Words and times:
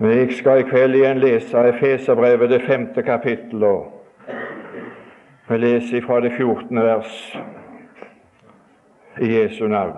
Jeg 0.00 0.32
skal 0.32 0.60
i 0.60 0.62
kveld 0.62 0.94
igjen 0.94 1.18
lese 1.18 1.58
Efeserbrevet, 1.58 2.50
det 2.50 2.62
femte 2.62 3.02
kapittel, 3.02 3.64
vi 5.48 5.56
leser 5.56 6.04
fra 6.06 6.20
det 6.20 6.32
fjortende 6.36 6.82
vers 6.82 7.38
i 9.20 9.32
Jesu 9.32 9.66
navn. 9.66 9.96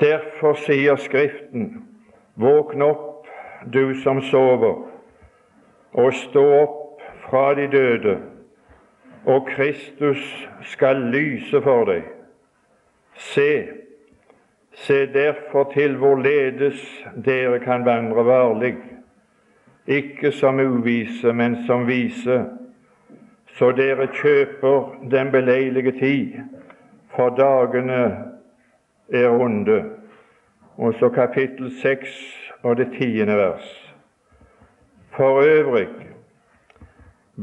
Derfor 0.00 0.54
sier 0.62 0.96
Skriften, 0.96 1.82
våkn 2.38 2.82
opp, 2.86 3.26
du 3.72 3.94
som 4.02 4.22
sover, 4.22 4.86
og 5.92 6.14
stå 6.14 6.44
opp 6.60 7.02
fra 7.26 7.54
de 7.58 7.66
døde, 7.72 8.18
og 9.26 9.50
Kristus 9.56 10.48
skal 10.62 11.02
lyse 11.10 11.62
for 11.66 11.90
deg. 11.90 12.06
Se, 13.18 13.50
Se 14.78 15.06
derfor 15.12 15.72
til 15.72 15.96
hvorledes 15.96 17.06
dere 17.24 17.58
kan 17.60 17.84
vandre 17.84 18.24
varlig, 18.24 18.76
ikke 19.86 20.32
som 20.32 20.60
uvise, 20.60 21.32
men 21.32 21.56
som 21.66 21.86
vise, 21.88 22.44
så 23.58 23.72
dere 23.72 24.06
kjøper 24.06 25.08
den 25.10 25.32
beleilige 25.32 25.92
tid, 25.98 26.38
for 27.16 27.34
dagene 27.34 28.02
er 29.12 29.28
onde. 29.28 29.84
Og 30.76 30.94
så 30.94 31.08
kapittel 31.08 31.72
seks 31.82 32.14
og 32.62 32.76
det 32.76 32.92
tiende 32.98 33.36
vers. 33.36 33.94
For 35.16 35.42
øvrig, 35.42 35.88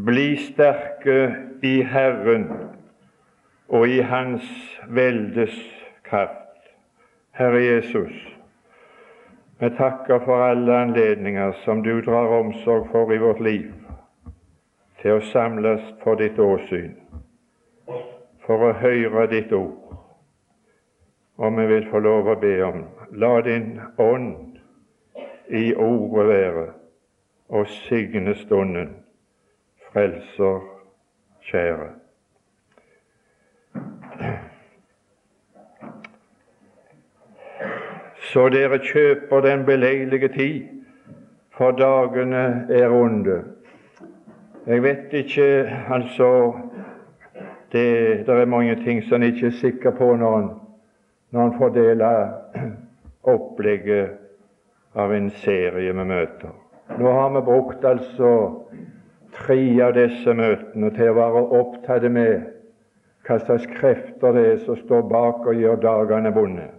bli 0.06 0.38
sterke 0.38 1.36
i 1.64 1.82
Herren 1.82 2.48
og 3.68 3.90
i 3.90 4.00
Hans 4.00 4.80
veldes 4.88 5.60
kraft. 6.04 6.45
Herre 7.38 7.64
Jesus, 7.64 8.14
vi 9.60 9.70
takker 9.70 10.20
for 10.20 10.44
alle 10.44 10.78
anledninger 10.78 11.52
som 11.52 11.84
du 11.84 12.02
drar 12.02 12.28
omsorg 12.28 12.88
for 12.92 13.14
i 13.14 13.18
vårt 13.18 13.42
liv, 13.44 13.74
til 15.02 15.18
å 15.18 15.26
samles 15.34 15.82
for 16.04 16.16
ditt 16.16 16.40
åsyn, 16.40 16.94
for 18.46 18.64
å 18.70 18.72
høre 18.80 19.26
ditt 19.34 19.52
ord. 19.52 19.98
Og 21.36 21.60
vi 21.60 21.68
vil 21.74 21.90
få 21.92 22.00
lov 22.08 22.32
å 22.32 22.38
be 22.40 22.56
om 22.70 22.86
la 23.12 23.34
din 23.44 23.84
ånd 24.00 24.56
i 25.52 25.66
ordet 25.76 26.28
være, 26.32 26.66
og 27.52 27.68
signe 27.84 28.40
stunden, 28.46 28.96
Frelser 29.92 30.64
kjære. 31.52 31.92
Så 38.36 38.50
dere 38.52 38.82
kjøper 38.84 39.46
den 39.46 39.62
beleilige 39.64 40.28
tid, 40.28 40.64
for 41.56 41.72
dagene 41.72 42.68
er 42.70 42.92
onde. 42.92 43.38
Jeg 44.68 44.84
vet 44.84 45.14
ikke, 45.14 45.72
altså 45.90 46.54
Det, 47.72 48.28
det 48.28 48.30
er 48.30 48.46
mange 48.46 48.76
ting 48.76 49.04
som 49.04 49.22
en 49.22 49.24
ikke 49.34 49.48
er 49.48 49.52
sikker 49.52 49.92
på 49.92 50.16
når 50.16 50.38
en, 50.38 50.50
når 51.32 51.46
en 51.46 51.58
fordeler 51.58 52.30
opplegget 53.34 54.10
av 54.96 55.12
en 55.12 55.30
serie 55.30 55.94
med 55.94 56.06
møter. 56.06 56.54
Nå 57.00 57.12
har 57.12 57.34
vi 57.36 57.42
brukt 57.42 57.84
altså 57.86 58.32
tre 59.36 59.60
av 59.84 59.92
disse 59.98 60.34
møtene 60.34 60.94
til 60.96 61.12
å 61.12 61.18
være 61.20 61.44
opptatt 61.60 62.08
med 62.12 62.48
hva 63.28 63.42
slags 63.44 63.68
krefter 63.76 64.38
det 64.38 64.48
er 64.54 64.64
som 64.64 64.80
står 64.86 65.08
bak 65.12 65.44
og 65.44 65.60
gjør 65.60 65.82
dagene 65.84 66.32
vonde. 66.32 66.70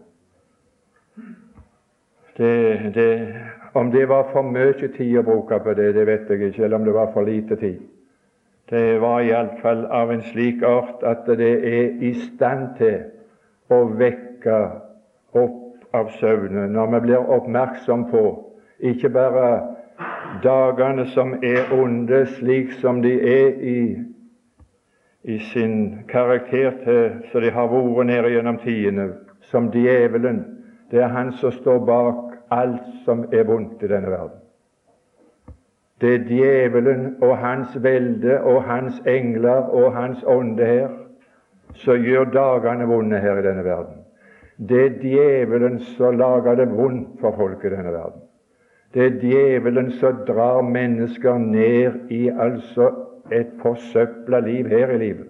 Det, 2.37 2.95
det, 2.95 3.35
om 3.73 3.91
det 3.91 4.09
var 4.09 4.29
for 4.33 4.45
mye 4.45 4.89
tid 4.97 5.19
å 5.19 5.25
bruke 5.25 5.59
på 5.65 5.75
det, 5.77 5.93
det 5.97 6.07
vet 6.09 6.31
jeg 6.31 6.51
ikke, 6.51 6.65
eller 6.65 6.77
om 6.77 6.85
det 6.85 6.95
var 6.97 7.13
for 7.15 7.25
lite 7.25 7.57
tid. 7.57 7.79
Det 8.71 8.99
var 9.01 9.23
iallfall 9.23 9.85
av 9.95 10.11
en 10.13 10.25
slik 10.27 10.63
art 10.67 11.05
at 11.07 11.29
det 11.39 11.53
er 11.71 12.03
i 12.03 12.13
stand 12.19 12.75
til 12.81 12.99
å 13.71 13.85
vekke 13.95 14.59
opp 15.39 15.95
av 15.95 16.11
søvnen 16.19 16.75
når 16.75 16.91
vi 16.95 17.01
blir 17.07 17.31
oppmerksom 17.37 18.09
på 18.11 18.25
ikke 18.91 19.09
bare 19.15 19.47
dagene 20.43 21.07
som 21.15 21.37
er 21.43 21.71
onde, 21.73 22.27
slik 22.27 22.75
som 22.83 23.01
de 23.03 23.15
er 23.23 23.63
i, 23.63 23.79
i 25.25 25.39
sin 25.53 26.03
karakter 26.09 26.75
til 26.85 27.23
så 27.31 27.41
de 27.41 27.55
har 27.55 27.71
vært 27.71 28.11
nede 28.11 28.35
gjennom 28.35 28.59
tidene, 28.65 29.09
som 29.51 29.71
djevelen. 29.73 30.43
Det 30.91 31.01
er 31.03 31.15
han 31.15 31.33
som 31.41 31.55
står 31.55 31.79
bak 31.87 32.26
alt 32.51 32.83
som 33.05 33.25
er 33.33 33.45
vondt 33.45 33.83
i 33.83 33.89
denne 33.91 34.11
verden. 34.11 34.41
Det 36.01 36.15
er 36.15 36.25
djevelen 36.29 37.17
og 37.23 37.39
hans 37.39 37.77
velde 37.83 38.41
og 38.41 38.63
hans 38.65 39.01
engler 39.07 39.71
og 39.73 39.95
hans 39.97 40.25
ånde 40.29 40.65
her 40.65 40.89
som 41.75 42.03
gjør 42.05 42.29
dagene 42.33 42.89
vonde 42.89 43.21
her 43.21 43.41
i 43.41 43.45
denne 43.47 43.65
verden. 43.65 44.03
Det 44.57 44.85
er 44.85 44.99
djevelen 45.01 45.81
som 45.97 46.17
lager 46.17 46.55
det 46.55 46.69
vondt 46.73 47.21
for 47.21 47.37
folk 47.37 47.65
i 47.65 47.73
denne 47.73 47.93
verden. 47.93 48.21
Det 48.95 49.07
er 49.07 49.19
djevelen 49.21 49.91
som 49.91 50.23
drar 50.29 50.63
mennesker 50.63 51.39
ned 51.39 52.11
i 52.11 52.29
altså 52.29 52.91
et 53.33 53.57
forsøpla 53.63 54.41
liv 54.41 54.69
her 54.69 54.91
i 54.91 54.99
livet. 54.99 55.27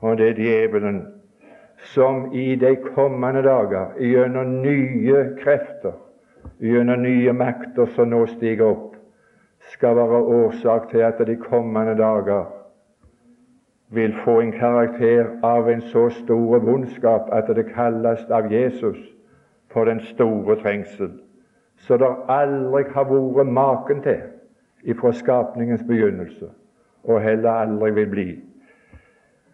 Og 0.00 0.18
det 0.18 0.28
er 0.28 0.34
djevelen 0.34 1.06
som 1.82 2.32
i 2.32 2.56
de 2.56 2.76
kommende 2.76 3.42
dager 3.42 3.94
gjennom 4.00 4.62
nye 4.62 5.22
krefter, 5.42 5.92
gjennom 6.60 7.02
nye 7.02 7.32
makter 7.32 7.86
som 7.96 8.10
nå 8.12 8.24
stiger 8.30 8.70
opp, 8.70 8.96
skal 9.72 9.96
være 9.96 10.22
årsak 10.38 10.90
til 10.90 11.04
at 11.06 11.18
de 11.26 11.36
kommende 11.36 11.94
dager 11.98 12.44
vil 13.92 14.14
få 14.24 14.40
en 14.40 14.52
karakter 14.52 15.26
av 15.44 15.68
en 15.70 15.82
så 15.92 16.08
stor 16.10 16.58
vondskap 16.64 17.28
at 17.32 17.50
det 17.56 17.66
kalles 17.74 18.24
av 18.30 18.52
Jesus 18.52 18.98
for 19.72 19.84
den 19.84 20.00
store 20.00 20.56
trengsel, 20.62 21.10
så 21.76 21.96
det 21.96 22.08
aldri 22.28 22.84
har 22.94 23.10
vært 23.10 23.52
maken 23.52 24.02
til 24.04 24.22
ifra 24.84 25.12
skapningens 25.12 25.84
begynnelse, 25.88 26.48
og 27.04 27.20
heller 27.22 27.50
aldri 27.50 27.90
vil 27.90 28.10
bli. 28.10 28.28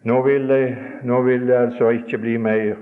Nå 0.03 0.21
vil, 0.21 0.47
det, 0.47 0.77
nå 1.03 1.21
vil 1.21 1.47
det 1.47 1.55
altså 1.55 1.89
ikke 1.89 2.17
bli 2.17 2.37
mer 2.37 2.75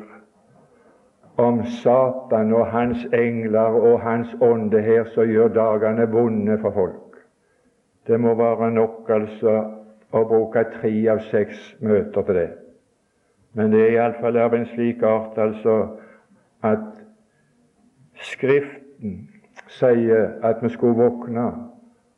om 1.37 1.63
Satan 1.65 2.53
og 2.53 2.67
hans 2.67 3.07
engler 3.13 3.73
og 3.77 4.01
hans 4.01 4.35
ånde 4.41 4.81
her 4.81 5.09
som 5.13 5.29
gjør 5.29 5.47
dagene 5.53 6.05
vonde 6.11 6.59
for 6.61 6.71
folk. 6.71 7.17
Det 8.07 8.19
må 8.19 8.35
være 8.37 8.71
nok 8.71 9.09
altså 9.09 9.55
å 10.13 10.23
bruke 10.29 10.63
tre 10.77 10.93
av 11.11 11.23
seks 11.31 11.75
møter 11.81 12.21
til 12.21 12.37
det. 12.37 12.49
Men 13.57 13.73
det 13.73 13.81
er 13.81 13.95
iallfall 13.95 14.37
av 14.37 14.53
en 14.53 14.69
slik 14.75 15.01
art 15.03 15.37
altså 15.41 15.79
at 16.65 16.85
Skriften 18.17 19.27
sier 19.69 20.37
at 20.45 20.61
vi 20.61 20.69
skulle 20.73 20.97
våkne 20.97 21.49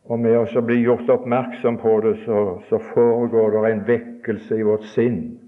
og 0.09 0.19
med 0.19 0.37
oss 0.39 0.55
å 0.55 0.63
bli 0.63 0.79
gjort 0.81 1.09
oppmerksom 1.11 1.77
på 1.81 1.97
det, 2.05 2.13
så, 2.23 2.37
så 2.69 2.79
foregår 2.93 3.57
det 3.57 3.71
en 3.71 3.83
vekkelse 4.19 4.57
i 4.57 4.63
vårt 4.63 4.84
sinn 4.84 5.40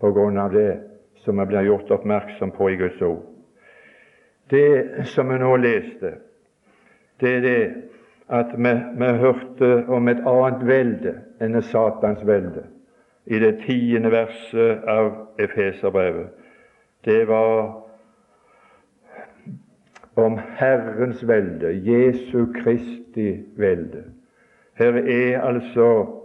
på 0.00 0.12
grunn 0.12 0.38
av 0.38 0.52
det 0.52 0.80
som 1.24 1.38
vi 1.38 1.46
blir 1.46 1.66
gjort 1.66 1.90
oppmerksom 1.90 2.50
på 2.50 2.70
i 2.70 2.76
Guds 2.76 3.02
ord. 3.02 3.24
Det 4.50 5.06
som 5.06 5.28
vi 5.28 5.38
nå 5.38 5.56
leste, 5.56 6.14
det 7.20 7.32
er 7.36 7.40
det 7.40 7.74
at 8.28 8.52
vi, 8.56 8.72
vi 8.98 9.08
hørte 9.18 9.84
om 9.88 10.08
et 10.08 10.20
annet 10.20 10.64
velde 10.66 11.14
enn 11.40 11.62
Satans 11.62 12.22
velde 12.26 12.64
i 13.26 13.38
det 13.38 13.58
tiende 13.66 14.10
verset 14.12 14.84
av 14.88 15.10
Efeserbrevet. 15.38 16.30
Det 17.04 17.26
var 17.28 17.84
om 20.18 20.38
Herrens 20.58 21.20
velde, 21.28 21.72
Jesu 21.84 22.52
Kristi 22.52 23.44
velde. 23.56 24.04
Her 24.78 24.96
er 24.96 25.40
altså 25.42 26.17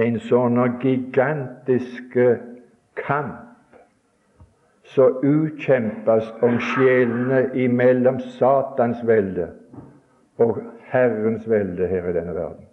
en 0.00 0.18
sånn 0.28 0.60
gigantisk 0.82 2.16
kamp 2.98 3.48
som 4.92 5.20
utkjempes 5.24 6.30
om 6.44 6.58
sjelene 6.72 7.44
imellom 7.64 8.20
Satans 8.38 9.02
velde 9.08 9.50
og 10.42 10.58
Herrens 10.92 11.46
velde 11.48 11.88
her 11.88 12.08
i 12.10 12.16
denne 12.16 12.34
verden. 12.36 12.66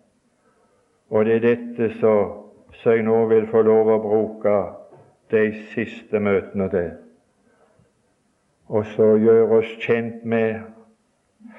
Og 1.10 1.26
det 1.26 1.40
er 1.40 1.46
dette 1.46 1.92
som 2.00 2.36
jeg 2.84 3.04
nå 3.04 3.22
vil 3.32 3.48
få 3.52 3.64
lov 3.66 3.94
å 3.94 4.02
bruke 4.04 4.58
de 5.32 5.46
siste 5.74 6.20
møtene 6.20 6.68
til 6.74 6.90
og 8.70 8.86
så 8.86 9.16
gjøre 9.18 9.60
oss 9.60 9.70
kjent 9.82 10.26
med 10.30 10.60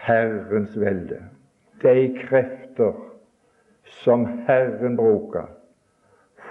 Herrens 0.05 0.77
velde. 0.79 1.19
De 1.83 1.95
krefter 2.21 2.93
som 4.03 4.27
Herren 4.47 4.97
bruker 4.97 5.49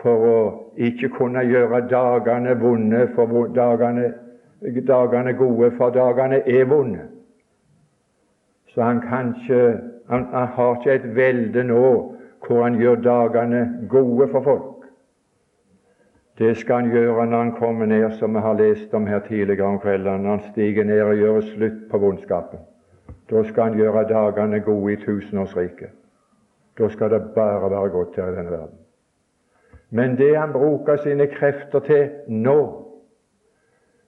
for 0.02 0.26
å 0.32 0.40
ikke 0.80 1.10
kunne 1.18 1.44
gjøre 1.48 1.82
dagene 1.92 2.56
vonde, 2.60 3.08
for 3.16 3.50
dagene, 3.56 4.14
dagene 4.88 5.34
gode, 5.40 5.72
for 5.78 5.96
dagene 5.96 6.42
er 6.48 6.68
vonde. 6.70 7.08
Så 8.74 8.82
han, 8.86 9.02
kan 9.02 9.34
ikke, 9.36 9.80
han, 10.10 10.28
han 10.32 10.48
har 10.56 10.76
ikke 10.78 10.96
et 10.96 11.08
velde 11.16 11.64
nå 11.68 11.84
hvor 12.46 12.64
han 12.64 12.78
gjør 12.80 13.02
dagene 13.04 13.64
gode 13.90 14.30
for 14.32 14.46
folk. 14.46 14.76
Det 16.40 16.54
skal 16.58 16.76
han 16.86 16.92
gjøre 16.94 17.26
når 17.28 17.38
han 17.38 17.56
kommer 17.58 17.86
ned, 17.86 18.12
som 18.16 18.36
vi 18.36 18.40
har 18.40 18.56
lest 18.56 18.94
om 18.96 19.08
her 19.08 19.20
tidligere 19.20 19.68
om 19.68 19.80
kvelden, 19.80 20.24
når 20.24 20.30
han 20.38 20.52
stiger 20.54 20.88
ned 20.88 21.02
og 21.04 21.16
gjør 21.20 21.42
slutt 21.42 21.82
på 21.92 22.00
vondskapen. 22.00 22.62
Da 23.30 23.44
skal 23.44 23.64
han 23.64 23.78
gjøre 23.78 24.08
dagene 24.08 24.62
gode 24.64 24.94
i 24.94 25.02
tusenårsriket. 25.04 25.99
Da 26.80 26.90
skal 26.90 27.12
det 27.12 27.22
bare 27.36 27.72
være 27.72 27.90
godt 27.90 28.16
her 28.16 28.28
i 28.28 28.36
denne 28.36 28.52
verden. 28.52 28.78
Men 29.90 30.18
det 30.18 30.38
han 30.38 30.54
bruker 30.54 30.96
sine 30.96 31.28
krefter 31.28 31.80
til 31.80 32.10
nå 32.28 32.86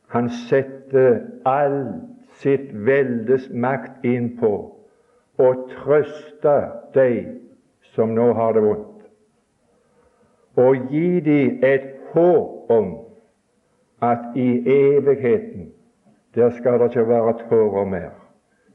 Han 0.07 0.29
setter 0.29 1.19
all 1.45 1.85
sitt 2.41 2.71
veldes 2.85 3.45
makt 3.53 4.03
inn 4.03 4.33
på 4.39 4.51
å 5.39 5.51
trøste 5.69 6.56
de 6.95 7.12
som 7.94 8.12
nå 8.15 8.25
har 8.35 8.51
det 8.56 8.63
vondt, 8.65 9.06
og 10.59 10.91
gi 10.91 11.19
dem 11.24 11.63
et 11.63 11.88
håp 12.12 12.71
om 12.75 12.91
at 14.03 14.35
i 14.35 14.50
evigheten 14.74 15.71
der 16.35 16.50
skal 16.59 16.79
det 16.79 16.91
ikke 16.91 17.07
være 17.07 17.33
tårer 17.47 17.85
mer. 17.85 18.12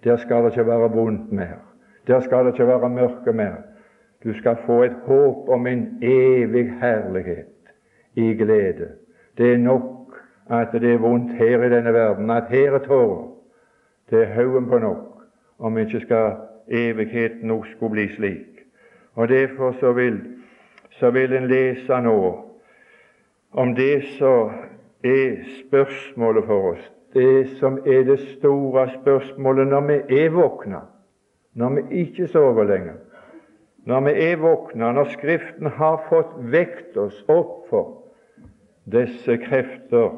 Der 0.04 0.16
skal 0.16 0.44
det 0.44 0.52
ikke 0.52 0.66
være 0.66 0.90
vondt 0.92 1.32
mer. 1.32 1.60
Der 2.06 2.20
skal 2.20 2.44
det 2.44 2.52
ikke 2.52 2.66
være 2.66 2.88
mørke 2.88 3.32
mer. 3.32 3.54
Du 4.24 4.32
skal 4.34 4.56
få 4.66 4.82
et 4.82 4.96
håp 5.04 5.48
om 5.48 5.66
en 5.66 5.98
evig 6.02 6.72
herlighet 6.80 7.72
i 8.14 8.34
glede. 8.34 8.88
Det 9.38 9.52
er 9.52 9.58
nok 9.58 9.96
at 10.50 10.68
det 10.72 10.92
er 10.94 10.98
vondt 10.98 11.32
her 11.32 11.62
i 11.62 11.70
denne 11.70 11.92
verden, 11.92 12.30
at 12.30 12.48
her 12.48 12.72
er 12.72 12.78
tårer. 12.78 13.28
Det 14.10 14.22
er 14.22 14.32
haugen 14.32 14.68
på 14.68 14.78
nok, 14.78 15.22
om 15.58 15.78
ikke 15.78 16.00
skal 16.00 16.32
evigheten 16.68 17.48
nok 17.48 17.66
skulle 17.66 17.90
bli 17.90 18.08
slik. 18.08 18.66
Og 19.14 19.28
Derfor 19.28 19.72
så 19.72 19.92
vil, 19.92 20.20
så 20.90 21.10
vil 21.10 21.32
en 21.32 21.48
lese 21.48 22.00
nå 22.02 22.42
om 23.52 23.74
det 23.74 24.02
som 24.18 24.50
er 25.04 25.36
spørsmålet 25.66 26.44
for 26.44 26.72
oss, 26.72 26.92
det 27.14 27.48
som 27.58 27.78
er 27.86 28.04
det 28.04 28.18
store 28.20 28.90
spørsmålet 29.00 29.66
når 29.66 29.80
vi 29.80 30.20
er 30.20 30.30
våkna, 30.30 30.80
når 31.54 31.70
vi 31.74 32.00
ikke 32.00 32.26
sover 32.26 32.64
lenger. 32.64 32.94
Når 33.86 34.00
vi 34.00 34.12
er 34.30 34.36
våkna, 34.36 34.92
når 34.92 35.04
Skriften 35.14 35.66
har 35.66 36.00
fått 36.08 36.32
vekt 36.50 36.96
oss 36.98 37.18
opp 37.30 37.68
for 37.70 37.92
disse 38.90 39.36
krefter, 39.44 40.10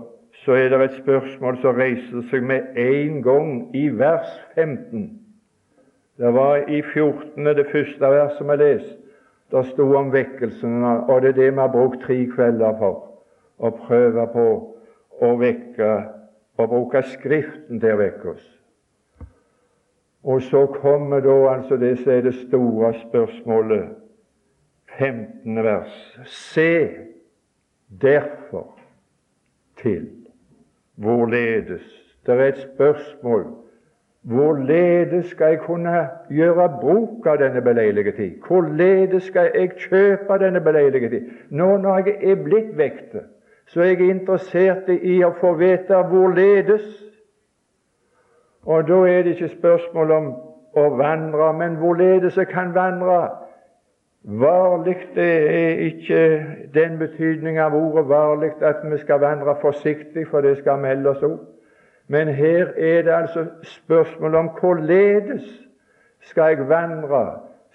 så 0.44 0.56
er 0.56 0.70
det 0.72 0.80
et 0.80 0.96
spørsmål 1.02 1.58
som 1.60 1.76
reiser 1.76 2.24
seg 2.30 2.46
med 2.48 2.78
en 2.80 3.20
gang 3.22 3.50
i 3.76 3.88
vers 3.92 4.30
15. 4.54 5.10
Det 6.18 6.32
var 6.34 6.64
i 6.64 6.80
14. 6.82 7.44
det 7.44 7.66
første 7.72 8.12
verset 8.14 8.48
vi 8.48 8.56
leste. 8.56 8.96
Det 9.52 9.64
sto 9.70 9.84
om 9.96 10.12
vekkelsen, 10.12 10.82
og 10.84 11.22
det 11.22 11.28
er 11.28 11.36
det 11.36 11.52
vi 11.52 11.60
har 11.60 11.72
brukt 11.72 12.02
tre 12.04 12.18
kvelder 12.34 12.74
for. 12.80 12.98
Å 13.58 13.70
prøve 13.84 14.26
på 14.32 14.46
å 15.24 15.34
vekke 15.40 15.92
og 16.58 16.68
bruke 16.68 17.02
Skriften 17.14 17.80
til 17.80 17.96
å 17.96 18.00
vekke 18.00 18.32
oss. 18.34 18.57
Og 20.24 20.42
så 20.42 20.66
kommer 20.66 21.20
da 21.20 21.54
altså 21.54 21.76
det 21.76 21.98
som 21.98 22.12
er 22.12 22.20
det 22.20 22.34
store 22.34 22.94
spørsmålet, 23.08 23.88
15. 24.98 25.64
vers. 25.64 26.18
Se 26.24 26.88
derfor 28.02 28.78
til 29.82 30.08
hvorledes 30.94 32.04
Det 32.26 32.34
er 32.34 32.44
et 32.44 32.68
spørsmål 32.74 33.46
hvorledes 34.22 35.26
skal 35.26 35.46
jeg 35.46 35.58
kunne 35.58 36.08
gjøre 36.30 36.68
bruk 36.80 37.26
av 37.26 37.38
denne 37.40 37.62
beleilige 37.62 38.12
tid? 38.12 38.30
Hvorledes 38.46 39.22
skal 39.22 39.50
jeg 39.54 39.70
kjøpe 39.70 40.38
denne 40.40 40.60
beleilige 40.60 41.08
tid? 41.08 41.30
Nå 41.50 41.76
når 41.76 41.96
jeg 41.96 42.16
er 42.22 42.42
blitt 42.44 42.76
vekte, 42.76 43.22
så 43.66 43.80
er 43.80 43.84
jeg 43.84 44.10
interessert 44.10 44.88
i 44.88 45.22
å 45.24 45.32
få 45.40 45.54
vite 45.60 46.02
hvorledes 46.10 46.84
og 48.68 48.88
da 48.88 48.94
er 49.08 49.22
det 49.22 49.26
ikke 49.26 49.48
spørsmål 49.48 50.10
om 50.12 50.26
å 50.76 50.88
vandre, 51.00 51.52
men 51.56 51.78
hvorledes 51.80 52.36
jeg 52.36 52.50
kan 52.52 52.74
vandre. 52.74 53.30
Varlig 54.28 54.96
det 55.14 55.28
er 55.50 55.78
ikke 55.86 56.18
den 56.74 56.98
betydning 57.00 57.56
av 57.58 57.72
ordet 57.78 58.04
varlig 58.10 58.50
at 58.60 58.82
vi 58.84 58.98
skal 59.00 59.22
vandre 59.22 59.54
forsiktig, 59.62 60.26
for 60.28 60.44
det 60.44 60.58
skal 60.58 60.82
melde 60.82 61.14
oss 61.14 61.24
opp. 61.24 61.46
Men 62.12 62.28
her 62.28 62.74
er 62.76 63.02
det 63.06 63.14
altså 63.14 63.46
spørsmål 63.62 64.34
om 64.34 64.50
hvorledes 64.60 65.48
skal 66.28 66.52
jeg 66.52 66.68
vandre, 66.68 67.22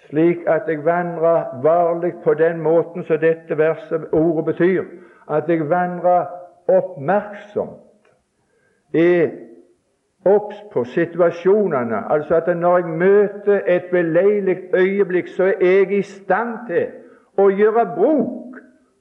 slik 0.06 0.46
at 0.46 0.70
jeg 0.70 0.84
vandrer 0.84 1.58
varlig 1.62 2.12
på 2.24 2.34
den 2.38 2.60
måten 2.62 3.02
som 3.02 3.18
dette 3.18 3.58
verset, 3.58 4.06
ordet 4.12 4.44
betyr, 4.44 4.84
at 5.30 5.50
jeg 5.50 5.66
vandrer 5.70 6.30
oppmerksomt, 6.68 7.82
er 8.94 9.30
obs 10.24 10.56
på 10.72 10.84
situasjonene, 10.84 12.12
altså 12.12 12.34
at 12.34 12.56
når 12.56 12.78
jeg 12.78 12.86
møter 12.88 13.60
et 13.66 13.84
beleilig 13.90 14.56
øyeblikk, 14.74 15.28
så 15.28 15.44
er 15.44 15.54
jeg 15.60 15.92
i 15.92 16.02
stand 16.02 16.58
til 16.68 16.86
å 17.38 17.48
gjøre 17.50 17.84
bruk 17.96 18.58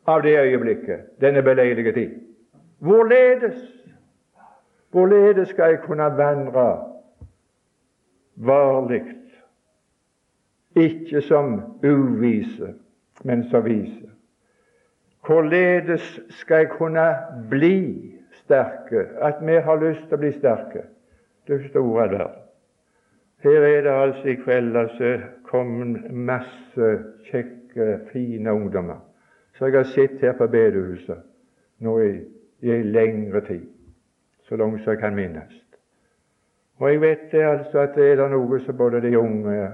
av 0.07 0.23
det 0.23 0.35
øyeblikket, 0.39 1.05
denne 1.21 1.43
beleilige 1.43 1.93
tid. 1.93 2.09
Hvorledes? 2.79 3.83
Hvorledes 4.91 5.47
skal 5.47 5.69
jeg 5.69 5.79
kunne 5.87 6.09
vandre 6.17 6.77
varlig, 8.35 9.03
ikke 10.75 11.21
som 11.21 11.61
uvise, 11.83 12.73
men 13.23 13.43
som 13.49 13.65
vise? 13.65 14.09
Hvorledes 15.25 16.19
skal 16.29 16.57
jeg 16.57 16.69
kunne 16.69 17.07
bli 17.49 17.77
sterke, 18.43 19.07
at 19.21 19.39
vi 19.41 19.55
har 19.55 19.79
lyst 19.79 20.03
til 20.07 20.17
å 20.17 20.21
bli 20.25 20.31
sterke? 20.35 20.83
Du 21.47 21.67
store 21.69 22.07
der. 22.07 22.27
Her 23.43 23.61
er 23.61 23.81
det 23.81 23.89
altså 23.89 24.27
i 24.27 24.35
kveld 24.35 24.75
altså 24.75 25.19
kommet 25.43 26.11
masse 26.11 26.99
kjekke, 27.25 27.99
fine 28.11 28.53
ungdommer. 28.53 28.99
Så 29.53 29.65
jeg 29.65 29.73
har 29.73 29.83
sett 29.83 30.21
her 30.21 30.33
på 30.37 30.47
bedehuset 30.47 31.17
nå 31.79 31.99
i, 31.99 32.13
i 32.61 32.71
en 32.71 32.85
lengre 32.85 33.41
tid, 33.41 33.65
så 34.47 34.55
langt 34.55 34.83
som 34.83 34.91
jeg 34.91 34.99
kan 34.99 35.15
minnes. 35.15 35.63
Og 36.77 36.91
jeg 36.91 37.01
vet 37.01 37.31
det 37.31 37.43
altså 37.43 37.79
at 37.79 37.95
det 37.95 38.11
er 38.11 38.29
noe 38.29 38.59
som 38.59 38.77
både 38.77 39.01
de 39.01 39.19
unge, 39.19 39.69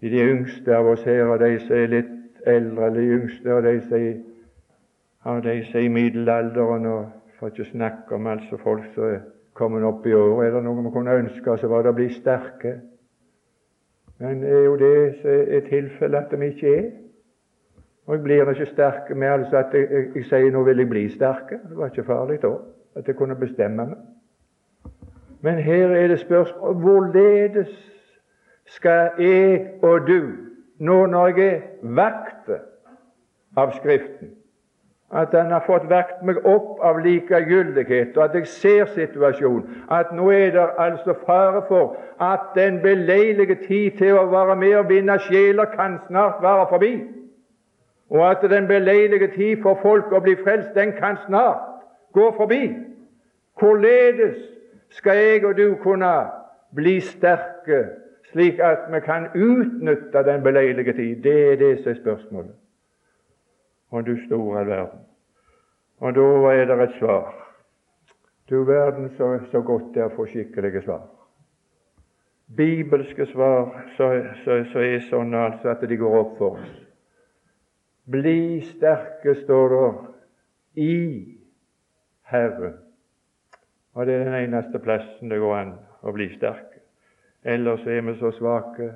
de 0.00 0.20
yngste 0.20 0.76
av 0.76 0.86
oss 0.86 1.02
her, 1.02 1.24
og 1.24 1.40
de 1.40 1.58
som 1.60 1.76
er 1.76 1.86
litt 1.86 2.12
eldre, 2.46 2.86
eller 2.86 3.00
de 3.00 3.08
yngste, 3.18 3.54
og 3.54 3.62
de 3.62 3.80
som 3.80 5.42
de 5.44 5.64
som 5.64 5.78
er 5.80 5.84
i 5.84 5.88
middelalderen, 5.88 6.86
og 6.86 7.06
for 7.38 7.48
ikke 7.48 7.64
å 7.64 7.70
snakke 7.72 8.14
om 8.14 8.26
altså 8.28 8.58
folk 8.60 8.84
som 8.94 9.22
er 9.54 9.58
kommet 9.58 9.84
opp 9.84 10.06
i 10.06 10.12
år. 10.12 10.42
Er 10.44 10.50
det 10.50 10.64
noe 10.64 10.82
vi 10.82 10.90
kunne 10.90 11.14
ønske 11.14 11.56
så 11.58 11.68
var 11.70 11.82
det 11.82 11.94
å 11.94 11.96
bli 11.96 12.08
sterke. 12.10 12.80
Men 14.18 14.42
det 14.42 14.50
er 14.50 14.64
jo 14.64 14.76
det 14.76 15.14
som 15.20 15.30
er 15.30 15.64
tilfellet 15.68 16.26
at 16.26 16.40
vi 16.40 16.46
ikke 16.46 16.76
er. 16.76 16.90
Og 18.06 18.14
jeg 18.14 18.22
blir 18.22 18.50
ikke 18.50 18.66
sterk 18.66 19.16
med 19.16 19.28
altså 19.28 19.56
at 19.56 19.72
jeg, 19.72 19.88
jeg, 19.90 20.10
jeg, 20.14 20.24
sier 20.28 20.52
nå 20.52 20.62
vil 20.64 20.78
jeg 20.78 20.88
bli 20.90 21.04
sterke. 21.14 21.58
Det 21.68 21.76
var 21.76 21.92
ikke 21.92 22.04
farlig 22.04 22.42
da 22.42 22.52
at 22.94 23.08
jeg 23.08 23.16
kunne 23.16 23.34
bestemme 23.34 23.86
meg. 23.86 23.98
Men 25.44 25.58
her 25.58 25.90
er 25.92 26.08
det 26.08 26.20
spørsmål 26.20 26.74
hvorledes 26.80 27.72
skal 28.66 29.10
jeg 29.18 29.66
og 29.82 30.06
du, 30.06 30.20
nå 30.78 31.06
når 31.06 31.26
jeg 31.36 31.48
er 31.48 31.60
vakt 31.82 32.48
av 33.56 33.74
Skriften, 33.76 34.30
at 35.12 35.28
han 35.32 35.50
har 35.50 35.62
fått 35.66 35.84
vekt 35.90 36.22
meg 36.26 36.40
opp 36.48 36.80
av 36.82 36.98
likegyldighet, 37.04 38.16
og 38.16 38.24
at 38.24 38.38
jeg 38.38 38.46
ser 38.50 38.86
situasjonen. 38.94 39.84
At 39.92 40.12
nå 40.16 40.30
er 40.32 40.54
det 40.54 40.64
altså 40.80 41.14
fare 41.26 41.62
for 41.68 41.96
at 42.22 42.54
den 42.56 42.80
beleilige 42.82 43.58
tid 43.66 43.98
til 44.00 44.18
å 44.18 44.24
være 44.32 44.56
med 44.56 44.74
og 44.80 44.88
vinne 44.88 45.18
sjeler 45.28 45.70
kan 45.76 46.00
snart 46.08 46.40
være 46.42 46.66
forbi. 46.72 46.94
Og 48.10 48.24
at 48.30 48.42
den 48.50 48.66
beleilige 48.66 49.30
tid 49.36 49.62
for 49.62 49.78
folk 49.82 50.12
å 50.12 50.22
bli 50.24 50.34
frelst, 50.42 50.74
den 50.74 50.96
kan 50.98 51.20
snart 51.26 51.62
gå 52.14 52.32
forbi. 52.36 52.64
Hvorledes 53.60 54.40
skal 54.90 55.16
jeg 55.20 55.44
og 55.44 55.56
du 55.56 55.76
kunne 55.82 56.10
bli 56.74 56.98
sterke, 57.00 57.84
slik 58.32 58.58
at 58.58 58.90
vi 58.90 59.00
kan 59.04 59.30
utnytte 59.34 60.26
den 60.26 60.42
beleilige 60.42 60.92
tid? 60.92 61.16
Det 61.22 61.38
er 61.52 61.56
det 61.56 61.72
som 61.82 61.94
er 61.94 62.02
spørsmålet 62.02 62.54
og 63.94 64.06
du 64.06 64.16
store 64.26 64.66
verden. 64.66 65.02
Og 66.02 66.14
da 66.14 66.28
er 66.50 66.64
det 66.66 66.78
et 66.82 66.96
svar. 66.98 67.34
Du 68.50 68.64
verden, 68.64 69.10
så, 69.16 69.38
så 69.50 69.60
godt 69.60 69.94
det 69.94 70.02
er 70.02 70.10
å 70.10 70.16
få 70.16 70.26
skikkelige 70.28 70.82
svar. 70.84 71.04
Bibelske 72.56 73.26
svar 73.30 73.70
så 73.96 74.10
er 74.82 75.06
sånn 75.06 75.32
altså 75.38 75.70
at 75.72 75.86
de 75.88 75.96
går 75.96 76.16
opp 76.18 76.34
for 76.40 76.58
oss. 76.58 76.74
Bli 78.10 78.60
sterke, 78.66 79.36
står 79.44 79.72
det, 79.72 79.86
i 80.82 80.96
Herren. 82.28 82.76
Og 83.94 84.06
det 84.06 84.18
er 84.18 84.26
den 84.26 84.38
eneste 84.42 84.82
plassen 84.82 85.30
det 85.30 85.38
går 85.40 85.56
an 85.56 85.74
å 86.02 86.12
bli 86.12 86.28
sterke. 86.34 86.82
Ellers 87.46 87.86
er 87.86 88.02
vi 88.02 88.18
så 88.18 88.34
svake. 88.34 88.90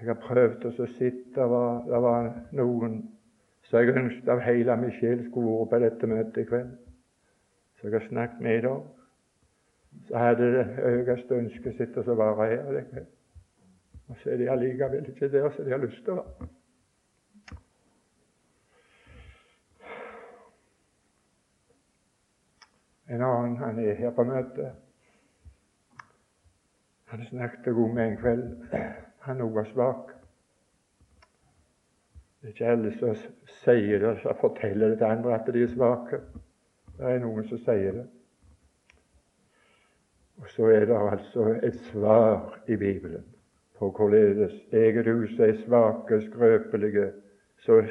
Jeg 0.00 0.06
har 0.06 0.18
prøvd 0.22 0.64
å 0.68 0.86
sitte 0.94 1.34
Det 1.34 1.46
var, 1.50 1.86
var 2.00 2.28
noen 2.54 3.00
som 3.66 3.80
jeg 3.80 3.96
ønsket 3.98 4.28
av 4.32 4.40
hele 4.40 4.76
min 4.80 4.92
sjel 4.96 5.24
skulle 5.26 5.56
vært 5.58 5.70
på 5.72 5.80
dette 5.82 6.08
møtet 6.08 6.38
i 6.40 6.44
kveld. 6.48 6.70
Så 7.76 7.88
jeg 7.88 7.98
har 7.98 8.06
snakket 8.08 8.40
med 8.40 8.58
i 8.58 8.62
dag. 8.64 8.84
Så 10.08 10.22
hadde 10.22 10.46
det 10.54 10.62
høyeste 10.78 11.40
ønsket 11.42 11.76
sitt 11.76 11.98
å 11.98 12.04
være 12.16 12.46
her 12.52 12.78
i 12.80 12.84
kveld. 12.92 13.10
Og 14.08 14.22
så 14.22 14.30
er 14.32 14.40
de 14.40 14.48
allikevel 14.48 15.10
ikke 15.10 15.28
der 15.34 15.50
som 15.52 15.66
de 15.66 15.74
har 15.74 15.82
lyst 15.82 16.00
til 16.04 16.14
å 16.14 16.22
være. 16.22 16.48
En 23.08 23.24
annen 23.24 23.56
han 23.56 23.78
er 23.80 24.00
her 24.00 24.14
på 24.16 24.24
møtet. 24.28 24.72
Han 27.12 27.26
snakket 27.28 27.74
god 27.74 27.94
med 27.96 28.06
en 28.06 28.18
kveld. 28.20 28.48
Han 29.28 29.42
òg 29.44 29.54
var 29.54 29.66
svak. 29.68 30.12
Det 32.40 32.48
er 32.48 32.54
ikke 32.54 32.68
alle 32.72 32.92
som 32.96 33.16
sier 33.60 34.00
det, 34.00 34.12
som 34.22 34.38
forteller 34.40 34.94
det 34.94 35.00
til 35.00 35.10
andre 35.10 35.34
at 35.36 35.50
de 35.52 35.62
er 35.62 35.72
svake. 35.74 36.20
Det 36.96 37.10
er 37.10 37.20
noen 37.20 37.44
som 37.50 37.60
sier 37.60 37.98
det. 37.98 38.06
Og 40.38 40.48
så 40.54 40.70
er 40.72 40.86
det 40.88 40.96
altså 40.96 41.48
et 41.66 41.76
svar 41.90 42.56
i 42.68 42.76
Bibelen 42.76 43.26
på 43.78 43.90
hvorledes 43.90 44.54
eget 44.72 45.06
hus 45.12 45.36
er 45.38 45.52
svake, 45.64 46.22
skrøpelige, 46.30 47.12
så, 47.66 47.82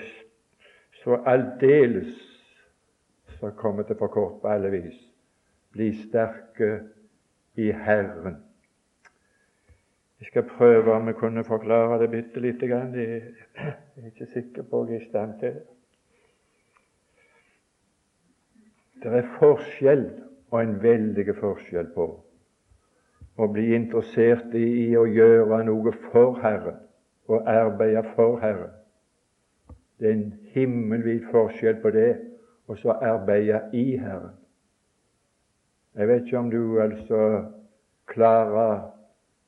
så 1.03 1.21
aldeles 1.25 2.17
som 3.39 3.53
kommer 3.55 3.83
til 3.83 3.95
for 3.99 4.07
kort 4.07 4.41
på 4.41 4.47
alle 4.47 4.71
vis, 4.71 4.97
bli 5.71 5.93
sterke 6.01 6.79
i 7.55 7.71
Herren. 7.71 8.46
Jeg 10.19 10.27
skal 10.27 10.43
prøve 10.49 10.93
om 10.93 11.07
jeg 11.07 11.15
kunne 11.15 11.43
forklare 11.43 12.01
det 12.01 12.09
bitte 12.11 12.39
lite 12.39 12.67
grann. 12.67 12.95
Jeg 12.95 13.21
er 13.97 14.05
ikke 14.05 14.25
sikker 14.33 14.63
på 14.63 14.81
at 14.81 14.89
jeg 14.89 14.95
er 14.95 15.01
i 15.01 15.09
stand 15.09 15.39
til 15.39 15.49
det. 15.53 15.63
Det 19.03 19.13
er 19.13 19.27
forskjell, 19.39 20.07
og 20.51 20.63
en 20.63 20.83
veldig 20.83 21.35
forskjell, 21.37 21.91
på 21.93 22.07
å 23.37 23.47
bli 23.53 23.75
interessert 23.75 24.55
i 24.57 24.95
å 24.97 25.03
gjøre 25.05 25.59
noe 25.67 25.93
for 26.07 26.39
Herren 26.41 26.79
og 27.27 27.45
arbeide 27.51 28.01
for 28.15 28.39
Herren. 28.41 28.73
Det 29.99 30.09
er 30.09 30.15
en 30.15 30.33
himmelvid 30.55 31.27
forskjell 31.31 31.77
på 31.83 31.91
det 31.93 32.09
og 32.67 32.79
så 32.81 32.95
arbeide 32.97 33.61
i 33.73 33.97
Herren. 34.01 34.33
Jeg 35.97 36.07
vet 36.07 36.25
ikke 36.25 36.39
om 36.39 36.49
du 36.51 36.79
altså 36.81 37.21
klarer 38.09 38.89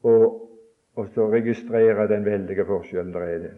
å 0.05 0.13
og 0.99 1.07
så 1.15 1.31
registrere 1.31 2.07
den 2.07 2.25
veldige 2.25 2.65
forskjellen 2.65 3.13
der 3.13 3.19
er 3.19 3.37
det. 3.37 3.51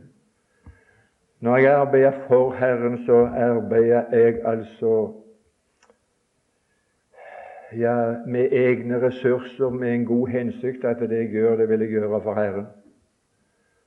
Når 1.39 1.57
jeg 1.57 1.73
arbeider 1.73 2.11
for 2.27 2.51
Herren, 2.53 3.05
så 3.05 3.25
arbeider 3.25 4.17
jeg 4.17 4.41
altså 4.45 5.13
ja, 7.77 8.15
med 8.27 8.51
egne 8.51 9.01
ressurser, 9.01 9.69
med 9.69 9.95
en 9.95 10.05
god 10.05 10.27
hensikt 10.27 10.85
at 10.85 10.99
det 10.99 11.17
jeg 11.17 11.29
gjør, 11.29 11.55
det 11.55 11.69
vil 11.69 11.79
jeg 11.79 11.89
gjøre 11.89 12.21
for 12.21 12.33
Herren. 12.33 12.65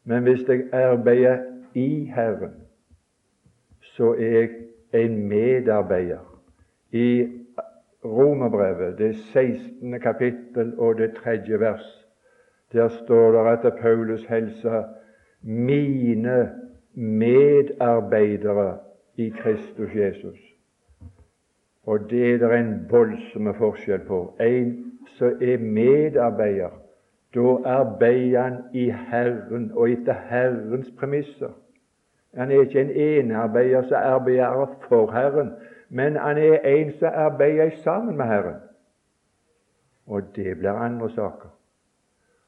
Men 0.04 0.22
hvis 0.22 0.48
jeg 0.48 0.64
arbeider 0.72 1.38
i 1.74 2.12
Herren, 2.14 2.54
så 3.80 4.14
er 4.14 4.38
jeg 4.38 4.50
en 4.92 5.28
medarbeider. 5.28 6.40
I 6.92 7.28
Romerbrevet, 8.04 8.98
det 8.98 9.16
16. 9.16 10.00
kapittel 10.00 10.78
og 10.78 10.98
det 10.98 11.14
tredje 11.14 11.60
vers, 11.60 12.03
der 12.74 12.88
står 12.88 13.32
det 13.32 13.52
etter 13.52 13.80
Paulus 13.80 14.24
helse 14.26 14.84
mine 15.42 16.50
medarbeidere 16.94 18.78
i 19.16 19.28
Kristus 19.28 19.94
Jesus. 19.94 20.38
Og 21.86 22.10
det 22.10 22.34
er 22.34 22.38
det 22.38 22.58
en 22.58 22.86
voldsom 22.90 23.54
forskjell 23.54 24.06
på. 24.08 24.36
En 24.40 24.92
som 25.18 25.42
er 25.42 25.58
medarbeider, 25.58 26.72
da 27.34 27.56
arbeider 27.64 28.42
han 28.42 28.56
i 28.72 28.90
Herren 28.90 29.72
og 29.74 29.90
etter 29.90 30.16
Herrens 30.28 30.90
premisser. 30.98 31.50
Han 32.34 32.50
er 32.50 32.60
ikke 32.60 32.80
en 32.80 32.90
enearbeider 32.90 33.82
som 33.82 33.98
arbeider 34.00 34.78
for 34.88 35.10
Herren, 35.12 35.52
men 35.88 36.16
han 36.16 36.38
er 36.38 36.58
en 36.58 36.92
som 36.92 37.10
arbeider 37.12 37.70
sammen 37.84 38.16
med 38.16 38.26
Herren. 38.26 38.60
Og 40.06 40.22
det 40.36 40.58
blir 40.58 40.70
andre 40.70 41.10
saker. 41.10 41.53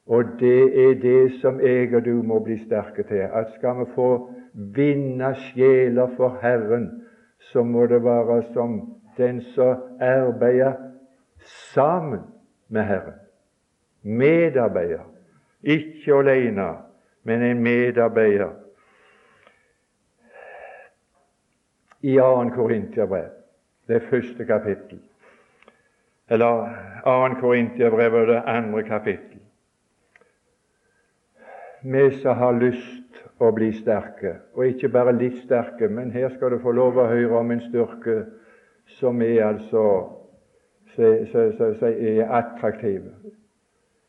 Og 0.07 0.25
det 0.39 0.89
er 0.89 0.95
det 0.95 1.33
som 1.41 1.61
jeg 1.61 1.95
og 1.95 2.05
du 2.05 2.23
må 2.23 2.39
bli 2.45 2.59
sterke 2.65 3.03
til. 3.03 3.27
At 3.35 3.51
skal 3.57 3.81
vi 3.81 3.87
få 3.95 4.11
vinne 4.55 5.35
sjeler 5.35 6.13
for 6.17 6.39
Herren, 6.43 7.03
så 7.39 7.63
må 7.63 7.87
det 7.87 8.05
være 8.05 8.43
som 8.53 8.81
den 9.17 9.41
som 9.41 9.77
arbeider 10.01 10.73
sammen 11.75 12.21
med 12.69 12.83
Herren. 12.83 13.19
Medarbeider. 14.03 15.03
Ikke 15.63 16.15
alene, 16.15 16.69
men 17.23 17.43
en 17.43 17.63
medarbeider. 17.63 18.51
I 22.03 22.17
2. 22.17 22.51
Korintiabrev, 22.55 23.31
det 23.89 24.03
første 24.03 24.45
kapittel, 24.45 25.01
eller 26.31 26.69
2. 27.05 27.41
Korintiabrev, 27.41 28.27
det 28.27 28.43
andre 28.47 28.83
kapittel 28.83 29.46
vi 31.83 32.11
som 32.21 32.37
har 32.37 32.59
lyst 32.61 33.23
å 33.40 33.50
bli 33.52 33.71
sterke, 33.76 34.38
og 34.54 34.66
ikke 34.66 34.88
bare 34.88 35.12
litt 35.16 35.42
sterke, 35.45 35.88
men 35.88 36.11
her 36.11 36.30
skal 36.35 36.54
du 36.54 36.61
få 36.62 36.73
lov 36.73 36.99
å 36.99 37.09
høre 37.11 37.40
om 37.40 37.50
en 37.52 37.64
styrke 37.68 38.23
som 38.99 39.23
er 39.23 39.42
altså 39.45 39.87
som 40.97 41.88
er 41.88 42.30
attraktiv. 42.30 43.02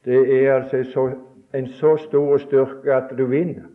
Det 0.06 0.44
er 0.44 0.54
altså 0.54 0.84
så, 0.84 1.10
en 1.54 1.68
så 1.68 1.98
stor 1.98 2.38
styrke 2.38 2.94
at 2.96 3.12
du 3.18 3.26
vinner. 3.26 3.68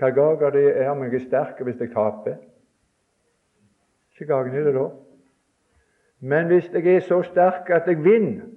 Hva 0.00 0.08
gager 0.16 0.50
det 0.50 0.64
er 0.80 0.88
om 0.90 1.02
jeg 1.04 1.14
er 1.14 1.26
sterk 1.26 1.60
hvis 1.60 1.80
jeg 1.80 1.92
taper? 1.92 2.38
Ikke 4.12 4.30
gagner 4.32 4.64
det 4.64 4.74
da. 4.74 4.86
Men 6.20 6.46
hvis 6.46 6.70
jeg 6.72 6.86
er 6.94 7.04
så 7.04 7.22
sterk 7.22 7.70
at 7.70 7.88
jeg 7.88 8.04
vinner, 8.04 8.48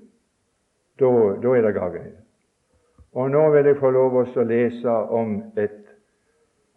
da, 1.00 1.10
er 1.56 1.62
det 1.68 1.74
gagn 1.76 2.08
i. 2.08 2.23
Og 3.14 3.32
nå 3.32 3.50
vil 3.50 3.66
jeg 3.66 3.78
få 3.78 3.92
lov 3.94 4.16
å 4.18 4.44
lese 4.44 4.90
om, 4.90 5.36
et, 5.58 5.86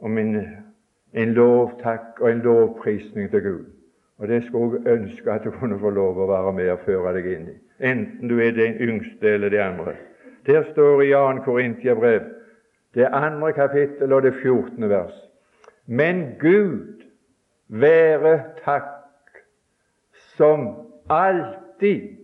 om 0.00 0.18
en, 0.18 0.34
en, 1.12 1.32
lovtakk 1.32 2.20
og 2.20 2.30
en 2.30 2.42
lovprisning 2.44 3.30
til 3.30 3.42
Gud. 3.42 3.64
Og 4.18 4.28
Det 4.28 4.42
skulle 4.44 4.80
jeg 4.84 4.98
ønske 4.98 5.32
at 5.32 5.44
du 5.44 5.50
kunne 5.50 5.78
få 5.80 5.90
lov 5.90 6.18
å 6.20 6.28
være 6.28 6.52
med 6.52 6.70
og 6.72 6.84
føre 6.84 7.14
deg 7.16 7.30
inn 7.32 7.48
i, 7.52 7.56
enten 7.80 8.28
du 8.28 8.38
er 8.40 8.52
den 8.56 8.76
yngste 8.80 9.34
eller 9.36 9.52
de 9.52 9.60
andre. 9.60 9.96
Der 10.46 10.64
står 10.72 11.02
i 11.02 11.10
2. 11.12 11.42
Korintiabrev, 11.44 12.28
det 12.94 13.08
andre 13.12 13.52
kapittel 13.52 14.12
og 14.12 14.22
det 14.22 14.34
14. 14.42 14.88
vers. 14.88 15.16
Men 15.86 16.36
Gud 16.40 17.04
være 17.68 18.40
takk, 18.64 18.92
som 20.36 20.68
alltid 21.08 22.16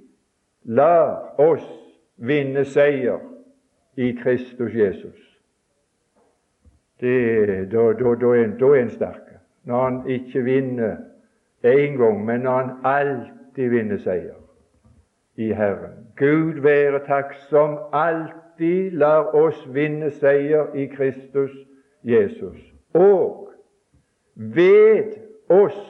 lar 0.65 1.41
oss 1.41 1.69
vinne 2.17 2.65
seier 2.65 3.32
i 3.97 4.13
Kristus 4.23 4.75
Jesus. 4.75 5.39
Det, 7.01 7.73
da, 7.73 7.93
da, 7.93 8.15
da, 8.15 8.27
er, 8.27 8.47
da 8.59 8.67
er 8.67 8.83
en 8.83 8.91
sterk. 8.91 9.29
Når 9.65 9.85
han 9.85 10.11
ikke 10.11 10.43
vinner 10.43 10.97
én 11.65 11.97
gang, 11.97 12.25
men 12.25 12.41
når 12.41 12.57
han 12.59 12.71
alltid 12.85 13.69
vinner 13.69 13.99
seier 13.99 14.39
i 15.37 15.53
Herren. 15.53 16.07
Gud 16.17 16.61
være 16.61 17.01
takk 17.07 17.35
som 17.49 17.79
alltid 17.93 18.91
lar 18.91 19.35
oss 19.35 19.59
vinne 19.75 20.11
seier 20.11 20.75
i 20.75 20.87
Kristus 20.87 21.51
Jesus. 22.03 22.59
Og 22.95 23.53
ved 24.35 25.13
oss 25.49 25.81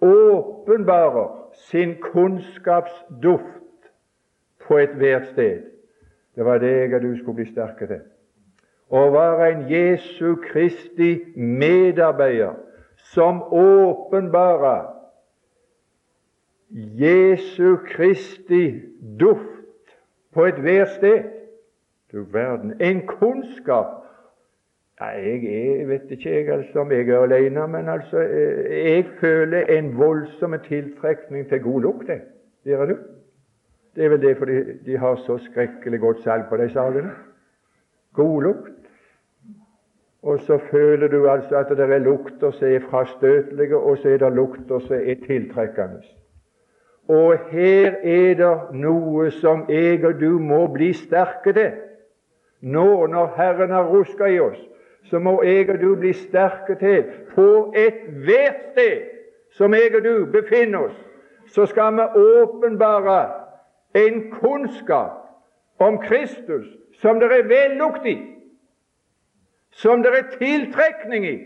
åpenbarer 0.00 1.48
sin 1.54 1.94
kunnskapsduft 2.00 3.90
på 4.66 4.78
ethvert 4.78 5.26
sted. 5.26 5.71
Det 6.36 6.44
var 6.44 6.58
det 6.58 6.72
jeg 6.72 7.02
du 7.02 7.16
skulle 7.18 7.34
bli 7.42 7.46
sterke 7.52 7.86
til. 7.86 8.02
Å 8.92 9.02
være 9.12 9.48
en 9.52 9.62
Jesu 9.70 10.34
Kristi 10.44 11.14
medarbeider 11.36 12.58
som 13.12 13.42
åpenbarer 13.52 14.90
Jesu 17.00 17.76
Kristi 17.88 18.82
duft 19.20 19.96
på 20.32 20.46
ethvert 20.48 20.88
sted. 20.96 21.24
Du 22.12 22.24
verden, 22.32 22.74
en 22.80 23.06
kunnskap 23.06 24.02
jeg, 25.00 25.44
jeg, 25.44 25.88
vet 25.88 26.10
ikke 26.10 26.30
jeg, 26.30 26.48
altså, 26.52 26.80
om 26.80 26.92
jeg 26.92 27.08
er 27.08 27.22
alene, 27.22 27.66
men 27.68 27.88
altså, 27.88 28.20
eh, 28.20 28.92
jeg 28.92 29.06
føler 29.20 29.66
en 29.78 29.98
voldsom 29.98 30.54
tiltrekning 30.68 31.48
til 31.48 31.62
god 31.62 31.80
lukt. 31.80 32.10
Gjør 32.64 32.86
du? 32.86 32.96
Det 33.96 34.04
er 34.04 34.08
vel 34.08 34.22
det 34.22 34.36
fordi 34.36 34.58
de 34.86 34.96
har 34.98 35.16
så 35.16 35.38
skrekkelig 35.38 36.00
godt 36.00 36.22
salg 36.22 36.44
på 36.48 36.56
de 36.56 36.70
sagene. 36.72 37.10
God 38.14 38.42
lukt. 38.42 38.78
Og 40.22 40.40
så 40.40 40.58
føler 40.70 41.08
du 41.08 41.28
altså 41.28 41.56
at 41.56 41.68
det 41.68 41.80
er 41.80 41.98
lukter 41.98 42.50
som 42.50 42.68
er 42.68 42.80
frastøtelige, 42.90 43.76
og 43.76 43.98
så 43.98 44.08
er 44.08 44.16
det 44.16 44.32
lukter 44.32 44.78
som 44.78 44.96
er 44.96 45.14
tiltrekkende. 45.26 46.02
Og 47.08 47.38
her 47.50 47.94
er 48.02 48.34
det 48.34 48.58
noe 48.72 49.30
som 49.30 49.64
jeg 49.68 50.04
og 50.04 50.20
du 50.20 50.38
må 50.38 50.66
bli 50.72 50.92
sterke 50.92 51.52
til. 51.52 51.72
Nå 52.60 53.06
når 53.06 53.32
Herren 53.36 53.70
har 53.70 53.90
ruska 53.90 54.24
i 54.24 54.38
oss, 54.40 54.60
så 55.10 55.18
må 55.18 55.42
jeg 55.42 55.70
og 55.70 55.80
du 55.80 55.94
bli 55.96 56.12
sterke 56.12 56.74
til 56.78 57.04
på 57.34 57.74
ethvert 57.76 58.62
sted 58.72 59.02
som 59.50 59.74
jeg 59.74 59.96
og 59.96 60.04
du 60.04 60.26
befinner 60.32 60.78
oss, 60.78 60.98
så 61.46 61.66
skal 61.66 61.96
vi 61.98 62.06
åpenbare 62.22 63.41
en 63.94 64.30
kunnskap 64.30 65.18
om 65.78 65.98
Kristus 65.98 66.66
som 67.00 67.20
det 67.20 67.32
er 67.32 67.48
vellukt 67.48 68.06
i, 68.06 68.16
som 69.70 70.02
det 70.02 70.12
er 70.12 70.30
tiltrekning 70.38 71.26
i 71.26 71.36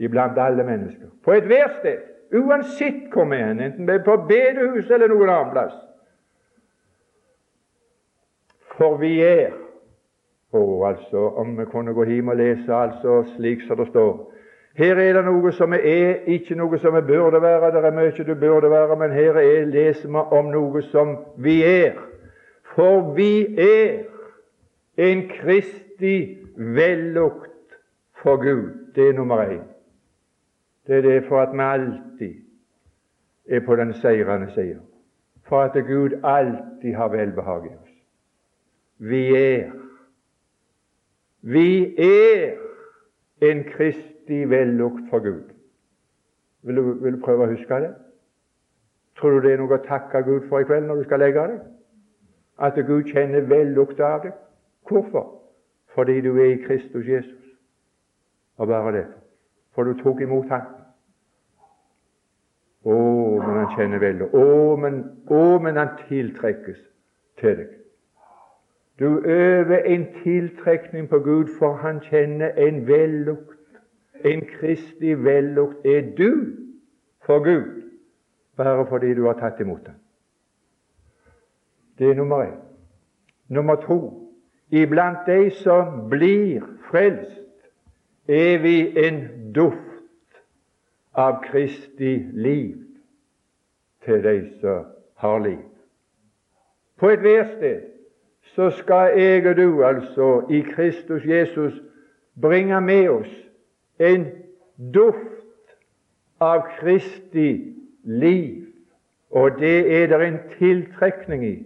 iblant 0.00 0.38
alle 0.38 0.64
mennesker. 0.64 1.10
På 1.24 1.34
ethvert 1.36 1.78
sted, 1.80 1.98
uansett 2.32 3.10
hvor 3.12 3.28
vi 3.28 3.36
er, 3.36 3.50
enten 3.50 3.86
vi 3.86 3.92
er 3.92 4.04
på 4.04 4.16
bedehuset 4.28 4.94
eller 4.96 5.12
noen 5.12 5.28
annen 5.28 5.52
plass. 5.52 5.74
For 8.78 8.96
vi 8.96 9.18
er 9.20 9.50
og 10.52 10.88
altså, 10.88 11.16
Om 11.16 11.58
vi 11.58 11.64
kunne 11.64 11.94
gå 11.94 12.04
hjem 12.04 12.28
og 12.28 12.36
lese 12.36 12.74
altså 12.74 13.22
slik 13.36 13.60
som 13.66 13.76
det 13.78 13.86
står 13.88 14.32
Her 14.80 14.96
er 14.96 15.12
det 15.12 15.24
noe 15.26 15.50
som 15.52 15.74
er, 15.76 16.22
ikke 16.24 16.56
noe 16.56 16.78
som 16.80 16.94
vi 16.96 17.02
burde 17.04 17.42
være. 17.42 17.68
Det 17.74 17.82
er 17.84 17.92
mye 17.92 18.24
du 18.24 18.34
burde 18.40 18.70
være, 18.72 18.96
men 18.96 19.12
her 19.12 19.36
er, 19.36 19.66
leser 19.68 20.08
vi 20.08 20.22
om 20.38 20.46
noe 20.48 20.80
som 20.88 21.18
vi 21.36 21.58
er. 21.68 21.98
For 22.72 23.10
vi 23.12 23.58
er 23.60 24.06
en 24.96 25.26
Kristi 25.28 26.38
vellukt 26.56 27.76
for 28.22 28.40
Gud. 28.40 28.70
Det 28.94 29.08
er 29.08 29.12
nummer 29.12 29.44
én. 29.44 29.66
Det 30.86 30.96
er 30.96 31.02
det 31.02 31.28
for 31.28 31.42
at 31.42 31.52
vi 31.52 31.60
alltid 31.60 32.34
er 33.50 33.60
på 33.66 33.76
den 33.76 33.92
seirende 33.92 34.48
sida. 34.54 34.80
For 35.44 35.60
at 35.60 35.76
Gud 35.86 36.20
alltid 36.24 36.94
har 36.94 37.08
velbehag 37.08 37.66
i 37.66 37.74
oss. 37.76 37.92
Vi 38.98 39.36
er 39.36 39.70
vi 41.40 41.96
er 41.98 42.56
en 43.42 43.64
Kristi 44.30 44.50
vellukt 44.50 45.10
for 45.10 45.18
Gud. 45.18 45.42
Vil 46.62 46.76
du, 46.76 46.82
vil 47.02 47.12
du, 47.12 47.20
prøve 47.24 47.46
å 47.46 47.50
huske 47.50 47.80
det? 47.82 47.90
Tror 49.18 49.30
du 49.30 49.40
det 49.42 49.56
er 49.56 49.58
noe 49.58 49.74
å 49.74 49.82
takke 49.82 50.22
Gud 50.22 50.46
for 50.48 50.62
i 50.62 50.68
kveld 50.68 50.86
når 50.86 51.00
du 51.00 51.04
skal 51.08 51.18
legge 51.18 51.46
deg? 51.50 51.64
At 52.62 52.78
Gud 52.86 53.10
kjenner 53.10 53.48
vellukt 53.50 53.98
av 54.00 54.22
deg? 54.22 54.36
Hvorfor? 54.86 55.26
Fordi 55.96 56.20
du 56.22 56.36
er 56.36 56.52
i 56.52 56.62
Kristus 56.62 57.08
Jesus. 57.08 57.42
Og 58.58 58.68
bare 58.68 58.92
det. 59.00 59.06
For 59.74 59.84
du 59.84 59.98
tok 59.98 60.22
imot 60.22 60.46
Ham. 60.54 60.68
Å, 62.86 62.96
men 63.42 63.56
han 63.56 63.74
kjenner 63.74 63.98
vellukt. 64.00 64.34
Å, 64.34 64.76
men, 64.78 65.04
å, 65.26 65.44
men 65.58 65.80
han 65.80 65.96
tiltrekkes 66.06 66.78
til 67.42 67.64
deg. 67.64 67.78
Du 69.00 69.24
øver 69.24 69.80
en 69.90 70.06
tiltrekning 70.22 71.08
på 71.08 71.18
Gud, 71.18 71.56
for 71.58 71.80
han 71.82 72.04
kjenner 72.04 72.54
en 72.54 72.86
vellukt. 72.86 73.59
En 74.24 74.40
kristig 74.46 75.24
vellukt 75.24 75.86
er 75.86 76.14
du 76.16 76.56
for 77.26 77.44
Gud, 77.44 77.82
bare 78.56 78.86
fordi 78.86 79.14
du 79.14 79.24
har 79.26 79.38
tatt 79.40 79.60
imot 79.60 79.86
den. 79.86 79.96
Det 81.98 82.10
er 82.10 82.14
nummer 82.14 82.44
én. 82.44 82.58
Nummer 83.48 83.74
to 83.74 84.00
iblant 84.70 85.26
de 85.26 85.50
som 85.50 86.08
blir 86.10 86.62
frelst, 86.90 87.40
er 88.28 88.58
vi 88.62 89.06
en 89.06 89.52
duft 89.54 90.38
av 91.14 91.42
Kristi 91.42 92.18
liv 92.32 92.76
til 94.04 94.22
de 94.22 94.36
som 94.60 94.84
har 95.14 95.38
liv. 95.38 95.64
På 96.96 97.10
ethvert 97.10 97.56
sted 97.56 97.80
så 98.54 98.70
skal 98.70 99.18
jeg 99.18 99.46
og 99.46 99.56
du 99.56 99.84
altså 99.84 100.30
i 100.50 100.60
Kristus 100.60 101.24
Jesus 101.24 101.80
bringe 102.42 102.80
med 102.80 103.08
oss 103.08 103.49
en 104.00 104.26
duft 104.94 105.76
av 106.40 106.64
Kristi 106.78 107.74
liv. 108.04 108.66
Og 109.30 109.60
det 109.60 110.02
er 110.02 110.06
det 110.10 110.26
en 110.26 110.38
tiltrekning 110.58 111.44
i. 111.46 111.56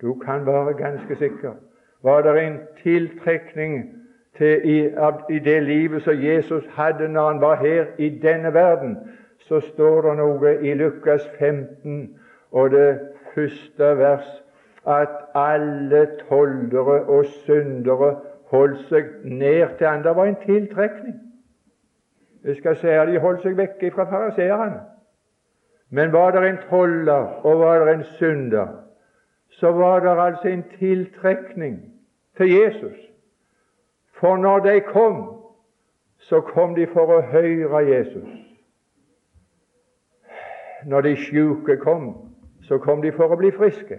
Du 0.00 0.14
kan 0.14 0.46
være 0.46 0.74
ganske 0.74 1.16
sikker. 1.16 1.52
Var 2.02 2.22
det 2.22 2.42
en 2.46 2.58
tiltrekning 2.82 3.94
til 4.38 4.60
i, 4.64 4.78
i 5.30 5.38
det 5.38 5.62
livet 5.62 6.02
som 6.02 6.22
Jesus 6.22 6.64
hadde 6.72 7.08
når 7.08 7.26
han 7.32 7.40
var 7.40 7.54
her 7.54 7.84
i 7.98 8.08
denne 8.08 8.54
verden, 8.54 8.96
så 9.38 9.60
står 9.60 10.00
det 10.02 10.16
noe 10.16 10.54
i 10.62 10.74
Lukas 10.74 11.26
15 11.38 12.16
og 12.50 12.70
det 12.70 13.00
første 13.34 13.98
vers 13.98 14.28
at 14.86 15.08
alle 15.34 16.06
tollere 16.28 17.02
og 17.02 17.24
syndere 17.44 18.16
holdt 18.50 18.86
seg 18.88 19.04
ned 19.24 19.76
til 19.78 19.86
han. 19.86 20.04
Det 20.04 20.16
var 20.16 20.24
en 20.24 20.40
tiltrekning. 20.46 21.29
Jeg 22.44 22.56
skal 22.56 22.76
si 22.76 22.86
at 22.86 23.08
de 23.08 23.18
holdt 23.20 23.42
seg 23.42 23.56
vekke 23.56 23.90
fra 23.94 24.06
fariseerne. 24.10 24.80
Men 25.90 26.12
var 26.12 26.30
det 26.30 26.48
en 26.48 26.58
toller 26.70 27.44
og 27.46 27.60
var 27.60 27.84
det 27.84 27.94
en 27.94 28.04
synder, 28.04 28.68
så 29.50 29.72
var 29.72 30.00
det 30.00 30.22
altså 30.22 30.48
en 30.48 30.64
tiltrekning 30.78 31.80
til 32.36 32.52
Jesus. 32.52 32.96
For 34.20 34.36
når 34.36 34.58
de 34.58 34.80
kom, 34.80 35.40
så 36.18 36.40
kom 36.40 36.74
de 36.74 36.86
for 36.86 37.10
å 37.10 37.20
høre 37.20 37.82
Jesus. 37.88 38.28
Når 40.86 41.00
de 41.00 41.16
sjuke 41.16 41.76
kom, 41.76 42.14
så 42.62 42.78
kom 42.78 43.02
de 43.02 43.12
for 43.12 43.32
å 43.32 43.36
bli 43.40 43.50
friske. 43.50 43.98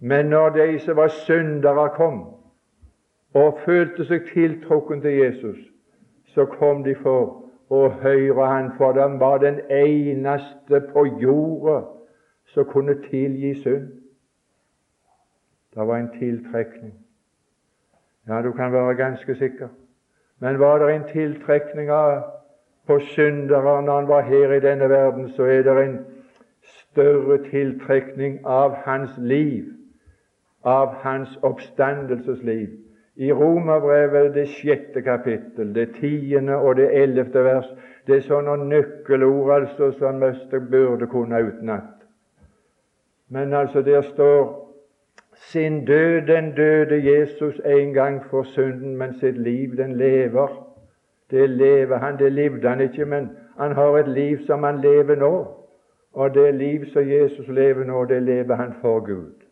Men 0.00 0.26
når 0.26 0.48
de 0.56 0.78
som 0.78 0.96
var 0.96 1.08
syndere, 1.08 1.88
kom 1.94 2.24
og 3.36 3.58
følte 3.64 4.04
seg 4.04 4.28
tiltrukken 4.32 5.00
til 5.00 5.18
Jesus, 5.20 5.58
så 6.36 6.44
kom 6.44 6.82
de 6.84 6.92
for 7.00 7.42
å 7.72 7.88
høre 7.88 8.46
Han, 8.46 8.66
for 8.76 8.92
de 8.92 9.04
var 9.20 9.38
den 9.40 9.60
eneste 9.72 10.80
på 10.92 11.06
jorda 11.22 11.78
som 12.52 12.68
kunne 12.68 12.98
tilgi 13.08 13.54
synd. 13.62 13.86
Det 15.74 15.86
var 15.86 15.96
en 15.96 16.12
tiltrekning. 16.18 16.92
Ja, 18.28 18.42
du 18.42 18.52
kan 18.52 18.72
være 18.72 18.94
ganske 18.94 19.34
sikker. 19.34 19.68
Men 20.40 20.60
var 20.60 20.78
det 20.78 20.94
en 20.94 21.08
tiltrekning 21.12 21.90
av 21.90 22.22
på 22.86 22.98
syndere 22.98 23.82
når 23.82 23.94
han 23.94 24.08
var 24.08 24.28
her 24.28 24.52
i 24.52 24.60
denne 24.60 24.88
verden, 24.88 25.32
så 25.32 25.42
er 25.42 25.62
det 25.62 25.78
en 25.84 25.98
større 26.62 27.38
tiltrekning 27.50 28.38
av 28.44 28.76
hans 28.84 29.16
liv 29.18 29.72
av 30.66 30.94
hans 31.02 31.38
oppstandelsesliv. 31.42 32.68
I 33.16 33.32
Romerbrevet, 33.32 34.34
det 34.34 34.48
sjette 34.48 35.02
kapittel, 35.02 35.74
det 35.74 35.94
tiende 36.00 36.56
og 36.56 36.76
det 36.76 36.90
ellevte 36.92 37.44
vers, 37.44 37.68
det 38.06 38.16
er 38.16 38.26
sånne 38.26 38.56
nøkkelord 38.68 39.54
altså 39.54 39.90
som 39.98 40.20
Møster 40.20 40.60
burde 40.70 41.08
kunne 41.10 41.40
utenat. 41.48 41.96
Men 43.28 43.54
altså, 43.54 43.82
der 43.82 44.02
står 44.02 44.66
sin 45.36 45.84
død, 45.84 46.20
den 46.26 46.52
døde 46.54 47.00
Jesus 47.12 47.60
en 47.64 47.92
gang 47.92 48.24
for 48.30 48.42
synden, 48.42 48.96
men 48.96 49.14
sitt 49.20 49.38
liv, 49.38 49.76
den 49.76 49.96
lever. 49.96 50.48
Det 51.30 51.50
lever 51.50 51.98
han, 51.98 52.18
det 52.18 52.32
levde 52.32 52.68
han 52.68 52.80
ikke, 52.80 53.04
men 53.04 53.30
han 53.58 53.72
har 53.72 53.98
et 53.98 54.08
liv 54.08 54.38
som 54.46 54.62
han 54.62 54.80
lever 54.80 55.16
nå. 55.16 55.32
Og 56.12 56.34
det 56.34 56.54
liv 56.54 56.86
som 56.92 57.08
Jesus 57.08 57.48
lever 57.48 57.84
nå, 57.84 58.04
det 58.04 58.22
lever 58.22 58.54
han 58.54 58.72
for 58.80 59.00
Gud. 59.00 59.45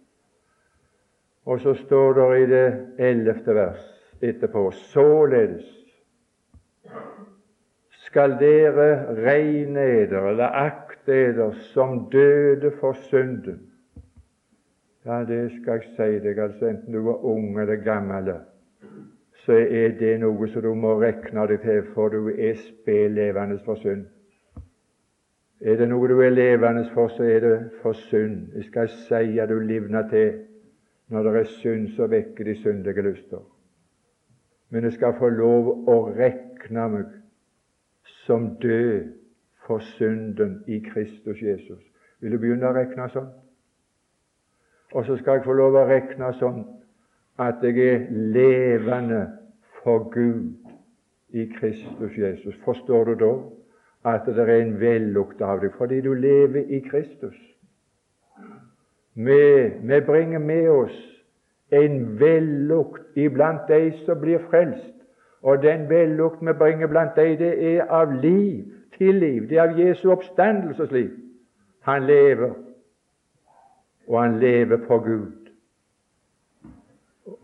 Og 1.44 1.60
så 1.60 1.74
står 1.74 2.12
det 2.12 2.28
i 2.42 2.46
det 2.50 2.68
ellevte 2.98 3.54
vers 3.54 3.90
etterpå 4.24 4.70
således 4.70 5.64
skal 8.14 8.36
dere 8.38 9.16
regne 9.26 9.82
eder 10.00 10.28
eller 10.30 10.56
akte 10.56 11.12
eder 11.12 11.52
som 11.74 12.10
døde 12.12 12.70
for 12.80 12.92
synden. 12.92 13.60
Ja, 15.04 15.24
det 15.28 15.50
skal 15.52 15.82
jeg 15.82 15.88
si 15.96 16.28
deg, 16.28 16.38
altså 16.38 16.68
enten 16.70 16.94
du 16.94 17.08
er 17.10 17.24
ung 17.26 17.58
eller 17.60 17.76
gammel, 17.76 18.30
så 19.44 19.52
er 19.52 19.98
det 19.98 20.14
noe 20.22 20.48
som 20.48 20.62
du 20.62 20.70
må 20.78 20.94
regne 21.02 21.48
deg 21.50 21.60
til, 21.60 21.82
for 21.92 22.08
du 22.08 22.30
er 22.30 22.54
spedlevende 22.54 23.58
for 23.66 23.82
synd. 23.82 24.06
Er 25.60 25.76
det 25.76 25.90
noe 25.90 26.08
du 26.08 26.20
er 26.22 26.32
levende 26.32 26.86
for, 26.94 27.10
så 27.12 27.26
er 27.26 27.40
det 27.40 27.58
for 27.82 27.92
synd. 28.06 28.52
Jeg 28.54 28.70
skal 28.70 28.88
si 28.88 29.38
at 29.42 29.50
du 29.50 29.58
livner 29.58 30.08
til 30.08 30.32
når 31.08 31.22
det 31.22 31.40
er 31.40 31.50
synd, 31.58 31.88
så 31.96 32.06
vekker 32.06 32.44
de 32.44 32.54
syndige 32.62 33.02
lyster. 33.02 33.42
Men 34.70 34.84
jeg 34.84 34.92
skal 34.92 35.14
få 35.18 35.28
lov 35.28 35.88
å 35.88 35.98
rekne 36.16 36.88
meg 36.90 37.10
som 38.24 38.54
død 38.62 39.12
for 39.66 39.84
synden 39.94 40.62
i 40.66 40.80
Kristus 40.84 41.42
Jesus. 41.42 41.82
Vil 42.20 42.32
du 42.32 42.38
begynne 42.40 42.70
å 42.70 42.76
rekne 42.76 43.08
sånn? 43.12 43.28
Og 44.94 45.06
så 45.06 45.16
skal 45.20 45.38
jeg 45.38 45.46
få 45.46 45.56
lov 45.58 45.76
å 45.76 45.86
regne 45.88 46.30
sånn 46.38 46.62
at 47.42 47.62
jeg 47.66 47.80
er 47.82 48.04
levende 48.10 49.24
for 49.82 50.06
Gud 50.12 50.54
i 51.34 51.48
Kristus 51.58 52.16
Jesus. 52.16 52.54
Forstår 52.64 53.10
du 53.10 53.14
da 53.24 53.32
at 54.14 54.26
det 54.26 54.38
er 54.38 54.52
en 54.60 54.76
vellukt 54.80 55.42
av 55.42 55.62
deg 55.64 55.74
fordi 55.78 56.00
du 56.04 56.12
lever 56.14 56.70
i 56.70 56.80
Kristus? 56.84 57.36
Vi, 59.14 59.70
vi 59.82 60.00
bringer 60.00 60.38
med 60.38 60.70
oss 60.70 60.96
en 61.70 62.20
vellukt 62.20 63.16
iblant 63.16 63.68
de 63.68 63.92
som 64.04 64.20
blir 64.20 64.42
frelst. 64.50 64.90
Og 65.42 65.62
den 65.62 65.88
vellukt 65.88 66.40
vi 66.40 66.52
bringer 66.52 66.86
blant 66.86 67.16
de, 67.16 67.36
det 67.36 67.74
er 67.74 67.84
av 67.92 68.12
liv 68.12 68.64
til 68.98 69.14
liv. 69.14 69.48
Det 69.48 69.58
er 69.58 69.68
av 69.68 69.78
Jesu 69.78 70.10
oppstandelsesliv. 70.10 71.10
Han 71.84 72.06
lever, 72.06 72.54
og 74.08 74.22
han 74.22 74.38
lever 74.40 74.78
for 74.86 75.04
Gud. 75.04 75.32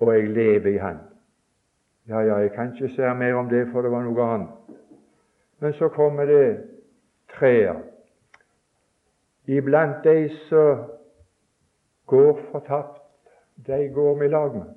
Og 0.00 0.14
jeg 0.14 0.28
lever 0.28 0.70
i 0.70 0.76
Han. 0.76 0.98
Ja, 2.09 2.20
ja, 2.20 2.37
jeg 2.37 2.52
kan 2.52 2.72
ikke 2.72 2.88
si 2.94 3.00
mer 3.00 3.35
om 3.35 3.48
det, 3.48 3.68
for 3.72 3.83
det 3.83 3.90
var 3.90 4.02
noe 4.02 4.24
annet. 4.35 4.48
Men 5.61 5.72
så 5.72 5.88
kommer 5.88 6.24
det 6.24 6.59
trær. 7.37 7.83
Iblant 9.46 10.04
de 10.04 10.28
som 10.48 10.88
går 12.11 12.38
fortapt, 12.51 13.03
de 13.66 13.88
går 13.94 14.23
i 14.23 14.29
lag 14.29 14.55
med. 14.55 14.70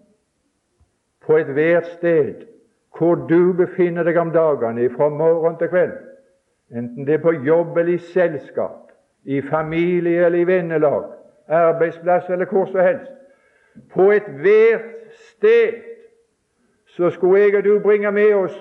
På 1.26 1.38
ethvert 1.38 1.88
sted 1.98 2.46
hvor 2.98 3.15
du 3.15 3.54
befinner 3.58 4.06
deg 4.06 4.17
om 4.22 4.30
dagene, 4.32 4.89
fra 4.93 5.10
morgen 5.10 5.58
til 5.58 5.72
kveld, 5.72 5.96
enten 6.69 7.08
det 7.08 7.15
er 7.17 7.24
på 7.24 7.34
jobb 7.46 7.78
eller 7.78 7.96
i 7.96 8.04
selskap, 8.13 8.91
i 9.24 9.41
familie 9.41 10.26
eller 10.26 10.43
i 10.43 10.48
vennelag, 10.48 11.08
arbeidsplass 11.48 12.30
eller 12.30 12.46
hvor 12.46 12.69
som 12.69 12.86
helst, 12.86 13.12
på 13.93 14.12
ethvert 14.13 14.86
sted 15.32 15.82
så 16.93 17.10
skulle 17.10 17.41
jeg 17.41 17.58
og 17.58 17.63
du 17.65 17.80
bringe 17.80 18.12
med 18.12 18.34
oss 18.34 18.58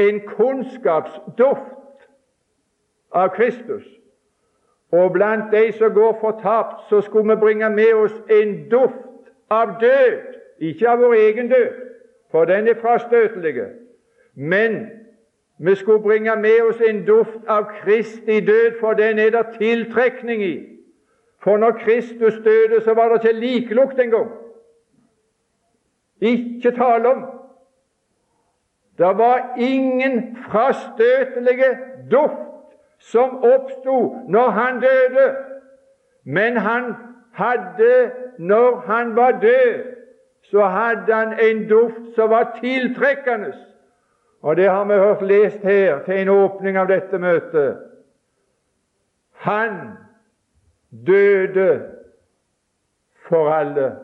en 0.00 0.20
kunnskapsduft 0.26 2.08
av 3.12 3.28
Kristus. 3.36 3.84
Og 4.94 5.12
blant 5.12 5.52
de 5.52 5.72
som 5.72 5.94
går 5.94 6.18
fortapt, 6.20 6.88
så 6.88 7.00
skulle 7.00 7.34
vi 7.34 7.40
bringe 7.40 7.70
med 7.70 7.94
oss 7.94 8.14
en 8.30 8.68
duft 8.70 9.32
av 9.50 9.80
død. 9.80 10.20
Ikke 10.60 10.88
av 10.88 11.00
vår 11.02 11.14
egen 11.14 11.48
død, 11.50 11.72
for 12.30 12.44
den 12.44 12.68
er 12.68 12.78
frastøtelig. 12.80 13.64
Men 14.34 14.76
vi 15.58 15.74
skulle 15.74 16.02
bringe 16.02 16.36
med 16.36 16.62
oss 16.68 16.80
en 16.88 17.02
duft 17.06 17.42
av 17.48 17.66
Kristi 17.80 18.40
død, 18.40 18.78
for 18.80 18.92
den 18.92 19.18
er 19.18 19.30
det 19.30 19.46
tiltrekning 19.58 20.42
i. 20.42 20.54
For 21.42 21.56
når 21.56 21.70
Kristus 21.82 22.34
døde, 22.44 22.80
så 22.84 22.94
var 22.94 23.08
det 23.08 23.24
ikke 23.24 23.40
likelukt 23.40 23.98
engang. 23.98 24.30
Ikke 26.20 26.70
tale 26.70 27.08
om. 27.08 27.24
Det 28.98 29.18
var 29.18 29.54
ingen 29.58 30.36
frastøtelige 30.50 31.78
duft 32.10 32.43
som 33.04 33.36
oppsto 33.44 33.98
når 34.28 34.50
han 34.50 34.80
døde, 34.80 35.26
men 36.24 36.56
han 36.56 36.94
hadde, 37.32 38.12
når 38.38 38.80
han 38.86 39.16
var 39.16 39.30
død, 39.30 39.84
så 40.42 40.64
hadde 40.64 41.14
han 41.14 41.38
en 41.40 41.68
duft 41.68 42.14
som 42.14 42.30
var 42.30 42.58
tiltrekkende. 42.60 43.52
Og 44.40 44.56
det 44.56 44.68
har 44.70 44.84
vi 44.84 44.92
hørt 44.92 45.22
lest 45.22 45.58
her 45.62 46.04
til 46.04 46.20
en 46.20 46.28
åpning 46.28 46.76
av 46.76 46.88
dette 46.88 47.18
møtet. 47.18 47.78
Han 49.32 49.70
døde 51.06 51.82
for 53.28 53.48
alle. 53.52 53.96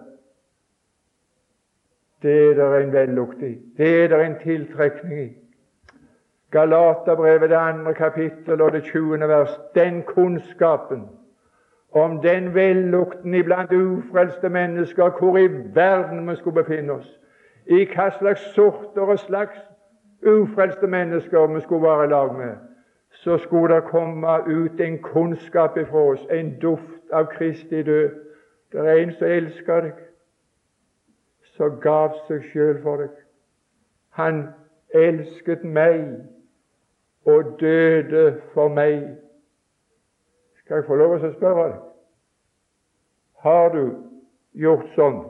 Det 2.22 2.50
er 2.50 2.54
det 2.54 2.82
en 2.82 2.92
vellukt 2.92 3.42
i. 3.42 3.54
Det 3.76 4.04
er 4.04 4.08
det 4.08 4.24
en 4.26 4.38
tiltrekning 4.42 5.20
i. 5.20 5.28
Galaterbrevet, 6.50 7.50
det 7.50 7.56
andre 7.56 7.94
kapittel 7.94 8.62
og 8.62 8.72
det 8.72 8.82
tjuende 8.84 9.28
vers. 9.28 9.60
Den 9.74 10.02
kunnskapen 10.02 11.08
om 11.92 12.20
den 12.22 12.54
vellukten 12.54 13.34
iblant 13.34 13.72
ufrelste 13.72 14.48
mennesker, 14.48 15.10
hvor 15.10 15.36
i 15.36 15.48
verden 15.74 16.30
vi 16.30 16.36
skulle 16.36 16.62
befinne 16.62 16.92
oss, 16.92 17.20
i 17.66 17.84
hva 17.94 18.10
slags 18.10 18.40
sorter 18.54 19.02
og 19.02 19.18
slags 19.18 19.58
ufrelste 20.26 20.86
mennesker 20.86 21.46
vi 21.46 21.60
skulle 21.60 21.82
være 21.82 22.04
i 22.04 22.08
lag 22.08 22.34
med, 22.34 22.54
så 23.10 23.38
skulle 23.38 23.74
det 23.74 23.84
komme 23.84 24.28
ut 24.46 24.80
en 24.80 25.02
kunnskap 25.02 25.76
ifra 25.76 25.98
oss, 25.98 26.26
en 26.30 26.58
duft 26.62 27.10
av 27.12 27.26
Kristi 27.26 27.82
død. 27.82 28.10
Det 28.72 28.80
er 28.80 28.92
en 28.92 29.12
som 29.12 29.26
elsker 29.26 29.80
deg, 29.80 29.92
som 31.42 31.80
gav 31.82 32.14
seg 32.28 32.44
sjøl 32.52 32.76
for 32.82 33.02
deg. 33.02 33.16
Han 34.14 34.44
elsket 34.94 35.64
meg 35.64 36.04
og 37.26 37.60
døde 37.60 38.40
for 38.54 38.68
meg. 38.68 39.16
Skal 40.58 40.74
jeg 40.74 40.86
få 40.86 40.94
lov 40.94 41.16
å 41.16 41.32
spørre 41.34 41.66
deg 41.68 41.78
Har 43.40 43.68
du 43.74 43.84
gjort 44.52 44.88
sånt 44.94 45.26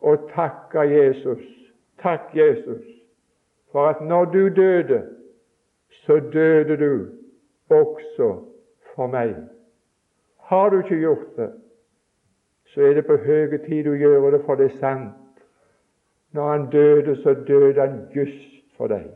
og 0.00 0.28
takka 0.34 0.84
Jesus? 0.86 1.44
Takk, 1.98 2.30
Jesus, 2.34 2.84
for 3.72 3.88
at 3.88 4.00
når 4.00 4.24
du 4.24 4.48
døde, 4.54 5.02
så 6.06 6.20
døde 6.32 6.76
du 6.76 7.08
også 7.74 8.28
for 8.94 9.06
meg. 9.06 9.34
Har 10.36 10.70
du 10.70 10.78
ikke 10.78 11.00
gjort 11.00 11.36
det, 11.36 11.50
så 12.66 12.80
er 12.80 12.94
det 12.94 13.06
på 13.06 13.16
høye 13.16 13.58
tid 13.66 13.84
du 13.84 13.96
gjør 13.98 14.30
det, 14.30 14.44
for 14.46 14.54
det 14.54 14.70
er 14.70 14.78
sant. 14.78 15.42
Når 16.32 16.50
han 16.50 16.70
døde, 16.70 17.16
så 17.22 17.34
døde 17.34 17.80
han 17.80 18.00
just 18.14 18.76
for 18.76 18.86
deg. 18.86 19.10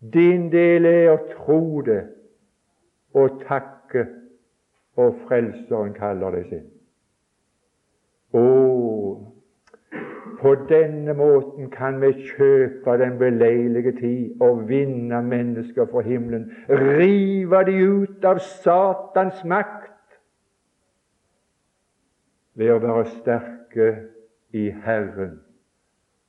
Din 0.00 0.50
del 0.50 0.86
er 0.86 1.10
å 1.10 1.18
tro 1.32 1.80
det 1.86 2.02
og 3.18 3.40
takke, 3.48 4.06
og 4.98 5.16
Frelseren 5.26 5.94
kaller 5.94 6.34
deg 6.34 6.46
sin. 6.52 6.66
Å, 8.38 8.44
på 10.38 10.54
denne 10.70 11.14
måten 11.18 11.70
kan 11.74 11.98
vi 12.02 12.12
kjøpe 12.28 12.94
den 13.00 13.18
beleilige 13.18 13.94
tid 13.98 14.42
og 14.44 14.68
vinne 14.68 15.22
mennesker 15.26 15.88
fra 15.90 16.04
himmelen, 16.06 16.46
rive 16.68 17.64
de 17.66 17.76
ut 17.82 18.28
av 18.28 18.42
Satans 18.62 19.42
makt 19.42 20.18
ved 22.58 22.74
å 22.74 22.80
være 22.82 23.04
sterke 23.18 23.90
i 24.54 24.68
Herren 24.84 25.38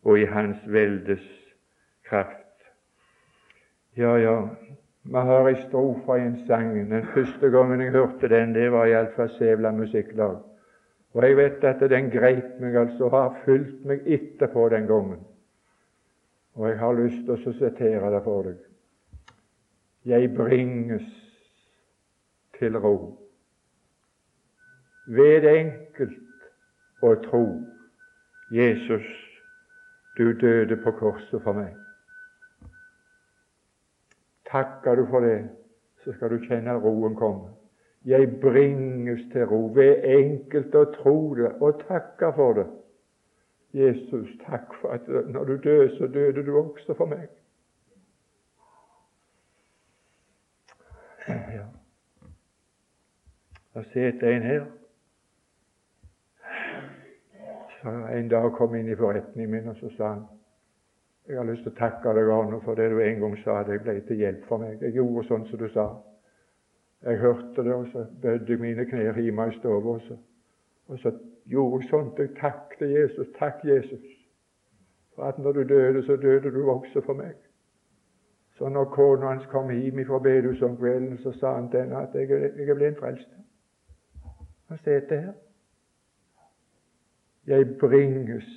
og 0.06 0.22
i 0.22 0.30
Hans 0.30 0.62
veldes 0.66 1.26
kraft. 2.10 2.49
Ja, 4.00 4.20
ja, 4.20 4.50
vi 5.02 5.22
har 5.28 5.48
ei 5.50 5.56
strofe 5.66 6.16
i 6.16 6.22
en 6.24 6.38
sang. 6.48 6.70
Den 6.90 7.08
første 7.14 7.50
gangen 7.52 7.82
jeg 7.82 7.92
hørte 7.92 8.30
den, 8.32 8.54
det 8.56 8.70
var 8.72 8.88
iallfall 8.88 9.28
Sævla 9.34 9.74
Musikklag. 9.76 10.38
Og 11.14 11.26
jeg 11.26 11.36
vet 11.38 11.66
at 11.68 11.84
den 11.92 12.08
greip 12.14 12.62
meg, 12.62 12.78
altså, 12.80 13.10
har 13.12 13.42
fulgt 13.44 13.82
meg 13.86 14.08
etterpå 14.08 14.70
den 14.72 14.88
gangen. 14.88 15.20
Og 16.56 16.70
jeg 16.70 16.80
har 16.80 16.96
lyst 16.96 17.26
til 17.26 17.52
å 17.52 17.56
sitere 17.58 18.14
det 18.14 18.22
for 18.24 18.48
deg. 18.48 18.64
Jeg 20.08 20.32
bringes 20.38 21.12
til 22.56 22.80
ro 22.80 22.96
ved 25.12 25.50
enkelt 25.52 26.48
å 27.04 27.18
tro 27.28 27.44
Jesus, 28.56 29.12
du 30.16 30.32
døde 30.32 30.80
på 30.88 30.96
korset 31.04 31.44
for 31.44 31.60
meg. 31.60 31.76
Takker 34.52 34.96
du 34.96 35.06
for 35.10 35.20
det, 35.20 35.50
så 36.04 36.14
skal 36.14 36.30
du 36.30 36.46
kjenne 36.48 36.74
roen 36.82 37.16
komme. 37.16 37.50
Jeg 38.06 38.40
bringes 38.42 39.22
til 39.32 39.46
ro 39.46 39.66
ved 39.76 40.06
enkelt 40.08 40.76
å 40.76 40.86
tro 40.96 41.18
det 41.36 41.52
og 41.60 41.84
takke 41.88 42.32
for 42.36 42.56
det. 42.58 42.68
Jesus, 43.74 44.30
takk 44.48 44.74
for 44.82 44.96
at 44.96 45.08
når 45.08 45.44
du 45.44 45.58
døde, 45.58 45.90
så 45.98 46.08
døde 46.08 46.46
du 46.46 46.56
også 46.58 46.94
for 46.98 47.06
meg. 47.06 47.28
Ja. 51.28 51.68
Jeg 53.76 53.86
sitter 53.94 54.30
en 54.30 54.42
her 54.42 54.66
som 57.82 58.04
En 58.12 58.30
dag 58.30 58.52
kom 58.52 58.76
inn 58.76 58.90
i 58.92 58.96
forretningen 58.96 59.52
min, 59.52 59.68
og 59.70 59.76
så 59.76 59.90
sa 59.98 60.08
han 60.14 60.26
jeg 61.30 61.38
har 61.38 61.46
lyst 61.46 61.62
til 61.62 61.72
å 61.72 61.78
takke 61.78 62.14
deg, 62.18 62.30
Arne, 62.34 62.58
for 62.66 62.76
det 62.76 62.88
du 62.90 63.00
en 63.04 63.20
gang 63.22 63.36
sa. 63.44 63.60
Det 63.64 63.76
ble 63.84 64.00
til 64.08 64.18
hjelp 64.18 64.48
for 64.50 64.62
meg. 64.62 64.80
Jeg 64.82 64.96
gjorde 64.98 65.28
sånn 65.28 65.44
som 65.46 65.60
du 65.62 65.68
sa. 65.70 65.84
Jeg 67.06 67.20
hørte 67.22 67.64
det, 67.64 67.76
og 67.76 67.92
så 67.92 68.06
bødde 68.22 68.50
jeg 68.50 68.62
mine 68.64 68.86
knær 68.90 69.20
hjemme 69.22 69.46
i 69.52 69.54
stua. 69.60 69.78
Og, 69.78 70.02
så, 70.08 70.18
og 70.90 71.04
så 71.04 71.14
gjorde 71.46 71.84
jeg 71.84 71.92
sånt. 71.92 72.18
Jeg 72.20 72.34
takket 72.40 72.96
Jesus. 72.96 73.30
Takk, 73.38 73.62
Jesus, 73.64 74.10
for 75.14 75.30
at 75.30 75.38
når 75.38 75.60
du 75.60 75.64
døde, 75.70 76.04
så 76.08 76.18
døde 76.18 76.52
du 76.52 76.64
også 76.66 77.06
for 77.06 77.22
meg. 77.22 77.38
Så 78.58 78.74
når 78.74 78.90
kona 78.92 79.30
hans 79.30 79.46
kom 79.54 79.70
hjem 79.70 80.02
fra 80.10 80.20
bedehuset 80.20 80.66
om 80.66 80.76
kvelden, 80.82 81.18
så 81.22 81.32
sa 81.38 81.54
han 81.56 81.70
til 81.72 81.86
henne 81.86 82.02
at 82.10 82.18
jeg, 82.18 82.30
jeg 82.30 82.70
er 82.70 82.76
blitt 82.76 82.98
frelst. 83.00 83.30
Han 84.68 84.78
sitter 84.78 85.22
her. 85.22 85.34
jeg 87.48 87.78
bringes 87.80 88.50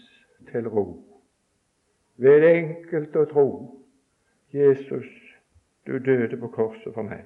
til 0.53 0.69
ro. 0.69 1.12
Ved 2.23 2.45
enkelt 2.47 3.17
å 3.19 3.25
tro 3.27 3.47
Jesus, 4.55 5.09
du 5.87 5.97
døde 5.99 6.37
på 6.39 6.53
korset 6.55 6.95
for 6.95 7.03
meg. 7.03 7.25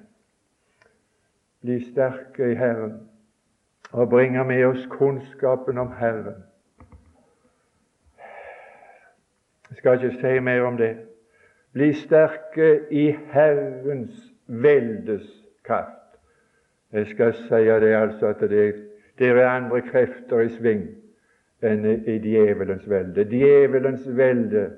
Bli 1.61 1.77
sterke 1.91 2.47
i 2.51 2.55
Herren 2.57 2.95
og 3.91 4.09
bringe 4.09 4.43
med 4.47 4.63
oss 4.65 4.87
kunnskapen 4.89 5.77
om 5.77 5.91
Herren. 5.99 6.39
Jeg 9.69 9.77
skal 9.77 9.99
ikke 9.99 10.17
si 10.21 10.39
mer 10.39 10.65
om 10.65 10.79
det. 10.79 10.95
Bli 11.73 11.91
sterke 11.93 12.87
i 12.89 13.11
Herrens 13.33 14.17
veldes 14.47 15.27
kraft. 15.67 16.17
Jeg 16.91 17.11
skal 17.11 17.33
si 17.33 17.61
det 17.83 17.93
altså 17.93 18.31
at 18.33 18.41
det, 18.49 18.65
det 19.19 19.29
er 19.29 19.45
andre 19.45 19.81
krefter 19.81 20.41
i 20.41 20.49
sving 20.55 20.87
enn 21.61 21.85
i 21.85 22.17
djevelens 22.23 22.89
velde. 22.89 23.27
Djevelens 23.29 24.07
velde 24.17 24.69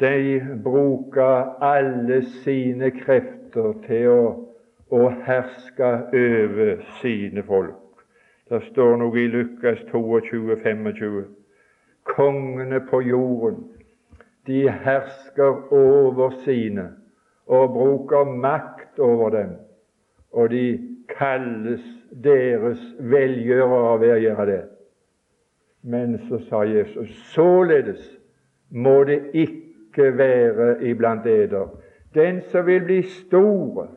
de 0.00 0.58
bruker 0.64 1.62
alle 1.64 2.22
sine 2.42 2.90
krefter 2.90 3.72
til 3.86 4.10
å, 4.12 4.22
å 4.94 5.08
herske 5.26 5.90
over 6.14 6.84
sine 7.00 7.42
folk. 7.42 8.04
Det 8.48 8.62
står 8.70 8.96
noe 9.00 9.18
i 9.20 9.26
Lukas 9.28 9.80
22, 9.90 10.56
25. 10.62 11.24
Kongene 12.08 12.80
på 12.88 13.02
jorden, 13.04 13.66
de 14.46 14.62
hersker 14.70 15.72
over 15.74 16.38
sine 16.44 16.88
og 17.48 17.74
bruker 17.74 18.24
makt 18.24 18.98
over 18.98 19.30
dem, 19.34 19.52
og 20.32 20.50
de 20.50 20.78
kalles 21.12 21.84
deres 22.24 22.80
velgjørere 23.00 24.00
ved 24.00 24.14
å 24.14 24.20
gjøre 24.22 24.46
det. 24.48 24.62
Men 25.82 26.18
så 26.28 26.40
sa 26.48 26.62
Jesus 26.68 27.12
således 27.32 28.00
må 28.68 29.02
det 29.08 29.22
ikke 29.32 29.67
være 29.98 30.84
iblant 30.84 31.26
eder. 31.26 31.68
Den 32.14 32.42
som 32.50 32.66
vil 32.66 32.84
bli 32.84 33.02
stor, 33.02 33.88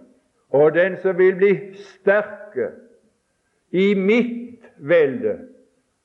og 0.49 0.73
den 0.73 0.97
som 0.97 1.17
vil 1.17 1.35
bli 1.35 1.53
sterke 1.73 2.69
i 3.71 3.93
mitt 3.93 4.65
velde, 4.77 5.37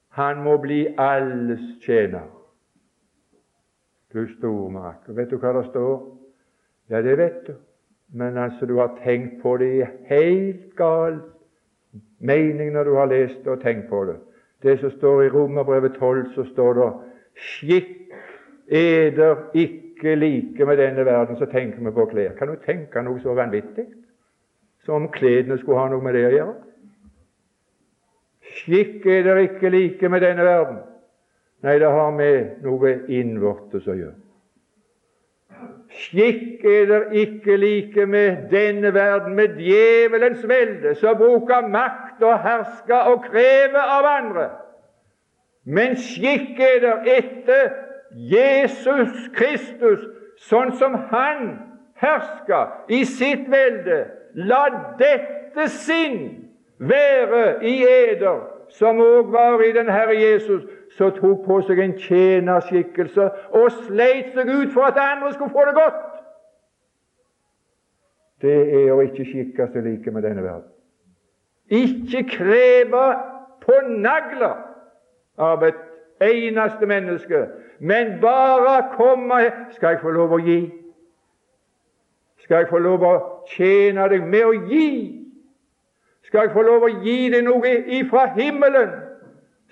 han 0.09 0.43
må 0.43 0.57
bli 0.57 0.87
alles 0.99 1.61
tjener. 1.83 2.29
Du 4.13 4.27
stormaker. 4.39 5.13
Vet 5.13 5.31
du 5.31 5.37
hva 5.37 5.53
det 5.53 5.67
står? 5.71 5.97
Ja, 6.91 7.03
det 7.03 7.19
vet 7.19 7.47
du. 7.47 7.55
Men 8.15 8.39
altså, 8.39 8.67
du 8.67 8.79
har 8.79 8.99
tenkt 9.05 9.43
på 9.43 9.57
det 9.57 9.73
i 9.75 9.89
helt 10.09 10.77
gal 10.77 11.19
mening 12.19 12.73
når 12.73 12.85
du 12.85 12.95
har 12.95 13.11
lest 13.11 13.47
og 13.47 13.61
tenkt 13.61 13.89
på 13.89 14.05
det. 14.05 14.17
Det 14.63 14.79
som 14.81 14.91
står 14.91 15.23
i 15.23 15.29
Romerbrevet 15.29 15.99
12, 15.99 16.33
så 16.35 16.45
står 16.53 16.73
det 16.75 16.93
Skikk 17.37 17.91
eder 18.69 19.37
ikke 19.55 19.86
like 20.05 20.65
med 20.67 20.77
denne 20.77 21.05
verden, 21.05 21.37
så 21.37 21.47
tenker 21.47 21.79
vi 21.85 21.91
på 21.91 22.05
klær. 22.05 22.35
Kan 22.39 22.49
du 22.49 22.57
tenke 22.67 23.03
noe 23.03 23.21
så 23.21 23.35
vanvittig 23.35 23.87
som 24.85 25.03
om 25.03 25.09
klærne 25.13 25.59
skulle 25.59 25.79
ha 25.79 25.89
noe 25.89 26.05
med 26.05 26.15
det 26.15 26.27
å 26.29 26.35
gjøre? 26.35 26.55
Skikk 28.57 29.07
eder 29.07 29.43
ikke 29.43 29.71
like 29.71 30.09
med 30.09 30.23
denne 30.23 30.45
verden. 30.45 30.79
Nei, 31.65 31.79
det 31.79 31.91
har 31.91 32.13
med 32.15 32.63
noe 32.63 32.93
innvortes 33.09 33.89
å 33.89 33.97
gjøre. 33.97 34.17
Skikk 35.97 36.65
er 36.67 36.83
eder 36.83 37.09
ikke 37.17 37.57
like 37.57 38.07
med 38.07 38.51
denne 38.51 38.93
verden, 38.95 39.35
med 39.35 39.57
djevelens 39.59 40.45
velde, 40.49 40.95
som 41.01 41.17
bruker 41.17 41.69
makt 41.73 42.23
og 42.23 42.39
hersker 42.45 43.11
og 43.13 43.25
kreve 43.31 43.83
av 43.97 44.09
andre. 44.11 44.47
Men 45.65 45.97
skikk 45.99 46.61
er 46.61 46.77
eder 46.77 47.11
etter 47.17 47.86
Jesus 48.15 49.29
Kristus, 49.35 50.05
sånn 50.49 50.73
som 50.79 50.95
Han 51.11 51.47
herska 52.01 52.67
i 52.89 53.05
sitt 53.05 53.49
velde. 53.51 54.05
La 54.37 54.67
dette 55.01 55.69
sinn 55.73 56.21
være 56.79 57.65
i 57.65 57.79
eder, 57.89 58.43
som 58.69 59.01
òg 59.01 59.31
var 59.33 59.63
i 59.65 59.73
den 59.73 59.89
Herre 59.89 60.17
Jesus, 60.19 60.67
som 60.97 61.13
tok 61.17 61.45
på 61.47 61.61
seg 61.67 61.81
en 61.81 61.97
tjenerskikkelse 62.01 63.31
og 63.57 63.71
sleit 63.87 64.35
seg 64.37 64.51
ut 64.51 64.73
for 64.75 64.89
at 64.89 65.01
andre 65.01 65.33
skulle 65.35 65.55
få 65.55 65.65
det 65.69 65.77
godt. 65.77 66.05
Det 68.45 68.57
er 68.83 68.93
å 68.93 69.01
ikke 69.05 69.25
skikke 69.25 69.69
seg 69.73 69.87
like 69.87 70.13
med 70.13 70.27
denne 70.27 70.45
verden. 70.45 70.69
Ikke 71.73 72.23
kreve 72.29 73.07
på 73.65 73.79
nagler 73.89 74.61
av 75.41 75.65
et 75.67 75.81
eneste 76.21 76.87
menneske, 76.87 77.47
men 77.79 78.21
bare 78.21 78.89
komme 78.97 79.53
Skal 79.71 79.89
jeg 79.89 80.01
få 80.01 80.11
lov 80.11 80.33
å 80.33 80.39
gi? 80.41 80.61
Skal 82.45 82.63
jeg 82.63 82.69
få 82.71 82.79
lov 82.79 83.03
å 83.05 83.15
tjene 83.51 84.07
deg 84.09 84.23
med 84.25 84.45
å 84.45 84.53
gi? 84.71 84.89
Skal 86.25 86.47
jeg 86.47 86.55
få 86.55 86.63
lov 86.63 86.87
å 86.87 86.95
gi 87.03 87.19
deg 87.31 87.45
noe 87.45 87.75
ifra 87.99 88.31
himmelen? 88.35 88.95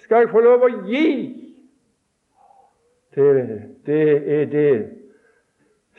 skal 0.05 0.25
jeg 0.25 0.31
få 0.31 0.43
lov 0.45 0.67
å 0.67 0.71
gi. 0.89 1.09
Det, 3.15 3.31
det 3.87 4.03
er 4.39 4.45
det 4.51 4.75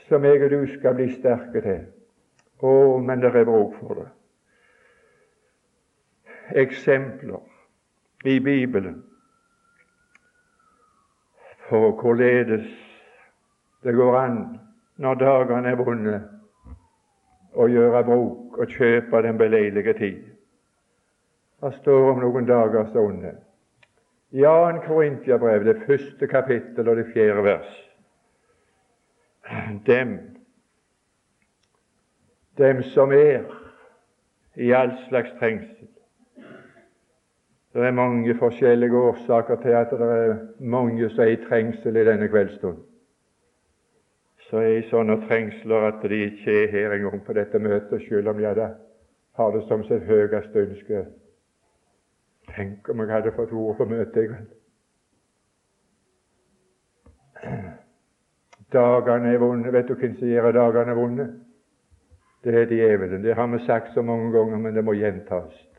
som 0.05 0.25
jeg 0.27 0.43
og 0.45 0.51
du 0.51 0.59
skal 0.75 0.97
bli 0.97 1.07
sterke 1.15 1.63
til. 1.63 1.81
Å, 2.61 2.73
men 3.01 3.23
det 3.23 3.31
er 3.33 3.47
bruk 3.47 3.73
for 3.79 4.01
det. 4.01 4.07
Eksempler 6.61 7.41
i 8.29 8.37
Bibelen 8.39 9.01
for 11.69 11.91
hvorledes 12.01 12.67
det 13.83 13.93
går 13.95 14.17
an 14.17 14.37
når 14.97 15.13
dagene 15.13 15.69
er 15.69 15.75
vonde, 15.75 16.19
å 17.55 17.67
gjøre 17.71 18.03
bruk 18.07 18.57
og 18.59 18.71
kjøpe 18.71 19.21
den 19.23 19.37
beleilige 19.37 19.93
tid. 19.99 20.21
Det 21.61 21.73
står 21.81 22.11
om 22.11 22.21
noen 22.23 22.47
dager 22.47 22.87
så 22.91 23.03
onde. 23.09 23.33
I 24.35 24.43
2. 24.43 24.81
Korintiabrev, 24.87 25.63
det 25.63 25.83
første 25.87 26.27
kapittel 26.27 26.89
og 26.89 26.97
det 26.99 27.05
fjerde 27.13 27.43
vers. 27.43 27.75
Dem, 29.85 30.17
dem 32.57 32.81
som 32.93 33.13
er 33.13 33.45
i 34.55 34.71
all 34.71 34.91
slags 35.07 35.31
trengsel. 35.39 35.94
Det 37.75 37.83
er 37.83 37.91
mange 37.91 38.37
forskjellige 38.39 38.97
årsaker 38.97 39.55
til 39.61 39.69
at 39.69 39.91
det 39.91 40.01
er 40.01 40.35
mange 40.59 41.09
som 41.09 41.23
er 41.23 41.33
i 41.33 41.41
trengsel 41.47 41.97
i 41.97 42.05
denne 42.07 42.27
kveldsstund. 42.31 42.77
Så 44.47 44.61
er 44.63 44.77
i 44.77 44.85
sånne 44.87 45.17
trengsler 45.27 45.89
at 45.89 46.05
de 46.09 46.21
ikke 46.29 46.55
er 46.61 46.71
her 46.71 46.95
engang 46.95 47.19
på 47.25 47.35
dette 47.35 47.59
møtet, 47.59 48.05
selv 48.07 48.31
om 48.31 48.39
de 48.39 48.47
har 49.35 49.51
det 49.51 49.63
som 49.67 49.83
sitt 49.83 50.07
høyeste 50.07 50.59
ønske 50.59 51.05
Tenk 52.55 52.89
om 52.89 52.99
jeg 53.01 53.11
hadde 53.11 53.35
fått 53.35 53.51
ord 53.51 53.75
på 53.77 53.89
møtet 53.89 54.23
i 54.23 54.27
kveld. 54.29 54.49
Dagene 58.73 59.33
er 59.33 59.41
vonde. 59.41 59.73
Vet 59.73 59.87
du 59.89 59.95
hvem 59.99 60.15
som 60.15 60.27
gjør 60.27 60.51
dagene 60.51 60.95
vonde? 60.95 61.29
Det 62.43 62.55
er 62.55 62.71
djevelen. 62.71 63.23
Det 63.23 63.35
har 63.35 63.47
vi 63.47 63.65
sagt 63.65 63.93
så 63.93 64.01
mange 64.01 64.31
ganger, 64.31 64.57
men 64.57 64.75
det 64.75 64.83
må 64.85 64.93
gjentas. 64.93 65.74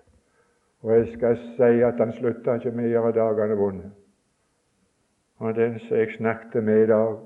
Og 0.82 0.92
jeg 0.92 1.06
skal 1.14 1.36
si 1.36 1.70
at 1.82 1.94
han 1.98 2.12
slutta 2.12 2.58
ikke 2.58 2.74
med 2.76 2.90
å 2.90 2.92
gjøre 2.92 3.14
dagene 3.16 3.56
vonde. 3.58 3.88
Og 5.38 5.56
den 5.56 5.78
som 5.84 5.96
jeg 5.96 6.14
snakket 6.16 6.64
med 6.64 6.82
i 6.82 6.86
dag 6.86 7.16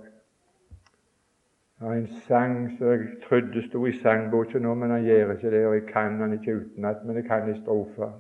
har 1.81 1.95
en 1.95 2.09
sang 2.27 2.57
som 2.79 2.87
jeg 2.93 3.07
trodde 3.29 3.63
sto 3.69 3.87
i 3.87 3.93
sangboka 4.03 4.59
nå, 4.59 4.75
men 4.75 4.91
han 4.91 5.05
gjør 5.05 5.33
ikke 5.35 5.51
det, 5.51 5.67
og 5.67 5.75
jeg 5.75 5.87
kan 5.93 6.19
han 6.21 6.35
ikke 6.37 6.57
utenat, 6.57 7.05
men 7.05 7.17
jeg 7.17 7.25
kan 7.25 7.49
i 7.51 7.57
strofa. 7.61 8.11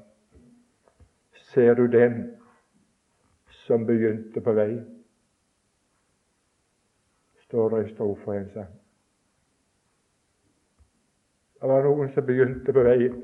Ser 1.50 1.74
du 1.74 1.86
den 1.86 2.22
som 3.66 3.86
begynte 3.86 4.40
på 4.40 4.54
vei? 4.54 4.78
Står 7.44 7.74
det 7.74 7.86
i 7.86 7.92
strofa 7.94 8.32
i 8.32 8.40
en 8.44 8.50
sang. 8.54 8.72
Det 11.60 11.68
var 11.68 11.84
noen 11.84 12.08
som 12.14 12.24
begynte 12.24 12.72
på 12.72 12.84
veien. 12.86 13.20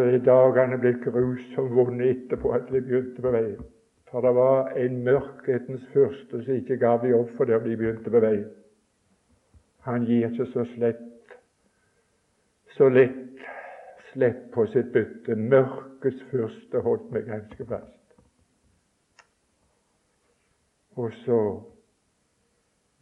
Så 0.00 0.06
er 0.08 0.22
dagene 0.24 0.78
blitt 0.80 1.02
grusomt 1.04 1.74
vonde 1.76 2.06
etterpå 2.08 2.54
at 2.56 2.70
de 2.72 2.80
begynte 2.80 3.20
på 3.20 3.30
veien. 3.34 3.58
For 4.08 4.24
det 4.24 4.30
var 4.32 4.70
en 4.80 4.94
mørkhetens 5.04 5.82
fyrste 5.92 6.38
som 6.40 6.54
ikke 6.54 6.78
gav 6.80 7.02
de 7.02 7.10
opp 7.12 7.34
for 7.36 7.44
det 7.44 7.58
de 7.66 7.74
begynte 7.76 8.08
på 8.14 8.22
veien. 8.24 8.46
Han 9.84 10.06
gir 10.08 10.30
ikke 10.30 10.46
så 10.54 10.64
slett 10.70 11.34
så 12.78 12.88
lett 12.88 13.42
slipp 14.14 14.38
på 14.54 14.64
sitt 14.72 14.88
bytte. 14.94 15.36
Mørkets 15.36 16.22
fyrste 16.30 16.80
holdt 16.86 17.12
meg 17.12 17.28
ganske 17.28 17.66
fast. 17.68 18.16
Og 20.96 21.12
så 21.26 21.42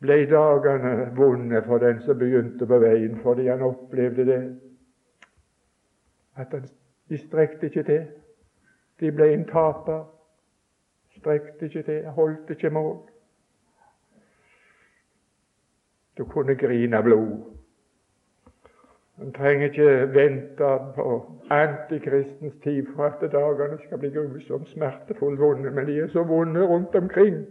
ble 0.03 0.19
dagene 0.35 1.13
vonde 1.15 1.63
for 1.71 1.79
den 1.87 2.03
som 2.03 2.19
begynte 2.19 2.67
på 2.67 2.83
veien, 2.83 3.21
fordi 3.23 3.47
han 3.53 3.63
opplevde 3.71 4.27
det 4.33 4.43
at 6.39 6.59
han 6.59 6.67
De 7.09 7.19
strekte 7.19 7.67
ikke 7.67 7.83
til. 7.83 8.07
De 9.01 9.13
ble 9.13 9.33
en 9.33 9.45
taper. 9.45 10.05
Strekte 11.19 11.67
ikke 11.67 11.83
til, 11.83 12.05
holdt 12.05 12.51
ikke 12.51 12.71
mål. 12.71 12.99
Du 16.19 16.25
kunne 16.25 16.57
grine 16.57 17.03
blod. 17.03 17.55
En 19.23 19.33
trenger 19.33 19.65
ikke 19.65 20.15
vente 20.15 20.69
på 20.95 21.33
antikristens 21.51 22.55
tid 22.63 22.87
for 22.95 23.05
at 23.05 23.33
dagene 23.33 23.79
skal 23.87 23.99
bli 23.99 24.11
grusomt 24.11 24.69
smertefulle 24.69 25.39
vonde, 25.39 25.71
men 25.71 25.87
de 25.87 26.01
er 26.01 26.09
så 26.09 26.23
vonde 26.23 26.67
rundt 26.67 26.95
omkring 26.95 27.47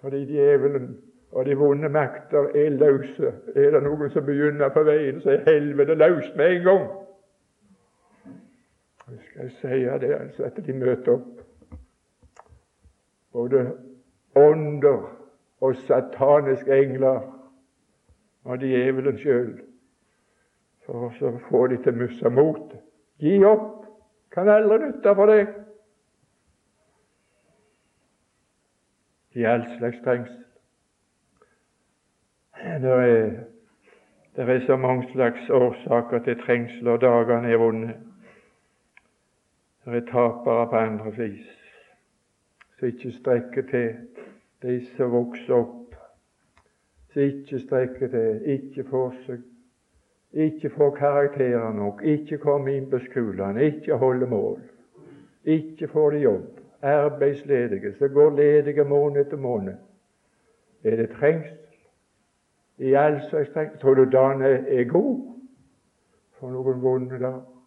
fordi 0.00 0.24
djevelen 0.24 0.96
og 1.32 1.46
de 1.46 1.54
vonde 1.54 1.88
makter 1.88 2.38
er 2.54 2.70
løse. 2.70 3.32
Er 3.56 3.70
det 3.70 3.82
noen 3.82 4.10
som 4.10 4.24
begynner 4.24 4.68
på 4.68 4.82
veien, 4.82 5.20
så 5.20 5.30
er 5.30 5.44
helvete 5.50 5.94
løst 5.94 6.36
med 6.36 6.52
en 6.52 6.62
gang. 6.62 6.86
Jeg 9.10 9.18
skal 9.30 9.50
si 9.50 9.84
det 10.06 10.14
altså 10.14 10.44
at 10.44 10.66
de 10.66 10.72
møter 10.72 11.12
opp. 11.12 11.40
Både 13.32 13.72
ånder 14.36 15.18
og 15.60 15.76
sataniske 15.76 16.76
engler 16.82 17.20
og 18.44 18.60
djevelen 18.60 19.18
sjøl 19.18 19.54
for 20.86 21.08
å 21.08 21.32
få 21.48 21.66
de 21.72 21.78
til 21.84 21.96
miste 21.96 22.30
motet. 22.30 22.80
Gi 23.20 23.38
opp! 23.44 23.86
Kan 24.32 24.48
aldri 24.48 24.78
nytte 24.82 25.14
for 25.16 25.32
deg. 25.32 25.48
I 29.38 29.44
all 29.48 29.64
slags 29.78 30.00
trengsel. 30.04 30.44
Det 32.58 32.92
er, 32.92 33.32
er 34.36 34.60
så 34.66 34.76
mange 34.76 35.08
slags 35.12 35.50
årsaker 35.50 36.24
til 36.26 36.38
trengsel, 36.42 36.88
og 36.88 37.00
dagene 37.00 37.52
er 37.52 37.60
vonde. 37.60 37.94
Det 39.88 39.96
er 39.96 40.10
tapere 40.10 40.66
på 40.68 40.76
andre 40.76 41.10
vis 41.16 41.46
som 42.78 42.88
ikke 42.88 43.10
strekker 43.12 43.62
til, 43.70 43.94
de 44.62 44.74
som 44.96 45.10
vokser 45.12 45.54
opp, 45.54 45.94
som 47.12 47.22
ikke 47.22 47.60
strekker 47.62 48.12
til, 48.12 48.42
ikke 48.44 48.84
får 48.90 49.16
seg 49.24 49.46
ikke 50.32 50.70
får 50.70 50.90
karakterer 50.98 51.72
nok, 51.72 52.02
ikke 52.04 52.38
kommer 52.38 52.76
inn 52.76 52.90
på 52.90 53.00
skolen, 53.08 53.56
ikke 53.56 53.96
holder 53.96 54.28
mål, 54.28 54.60
ikke 55.44 55.88
får 55.88 56.10
de 56.10 56.18
jobb, 56.18 56.60
arbeidsledige, 56.82 57.94
så 57.98 58.08
går 58.08 58.36
ledige 58.36 58.84
måned 58.84 59.20
etter 59.24 59.36
måned. 59.36 59.74
Er 60.84 60.96
det 60.96 61.10
trengsel? 61.16 61.56
I 62.78 62.92
all 62.94 63.22
slags 63.30 63.48
trengsel. 63.50 63.80
Tror 63.80 63.94
du 63.94 64.04
dagen 64.04 64.42
er 64.42 64.84
god 64.84 65.38
for 66.38 66.52
noen 66.52 66.82
vonde 66.82 67.18
dager? 67.18 67.57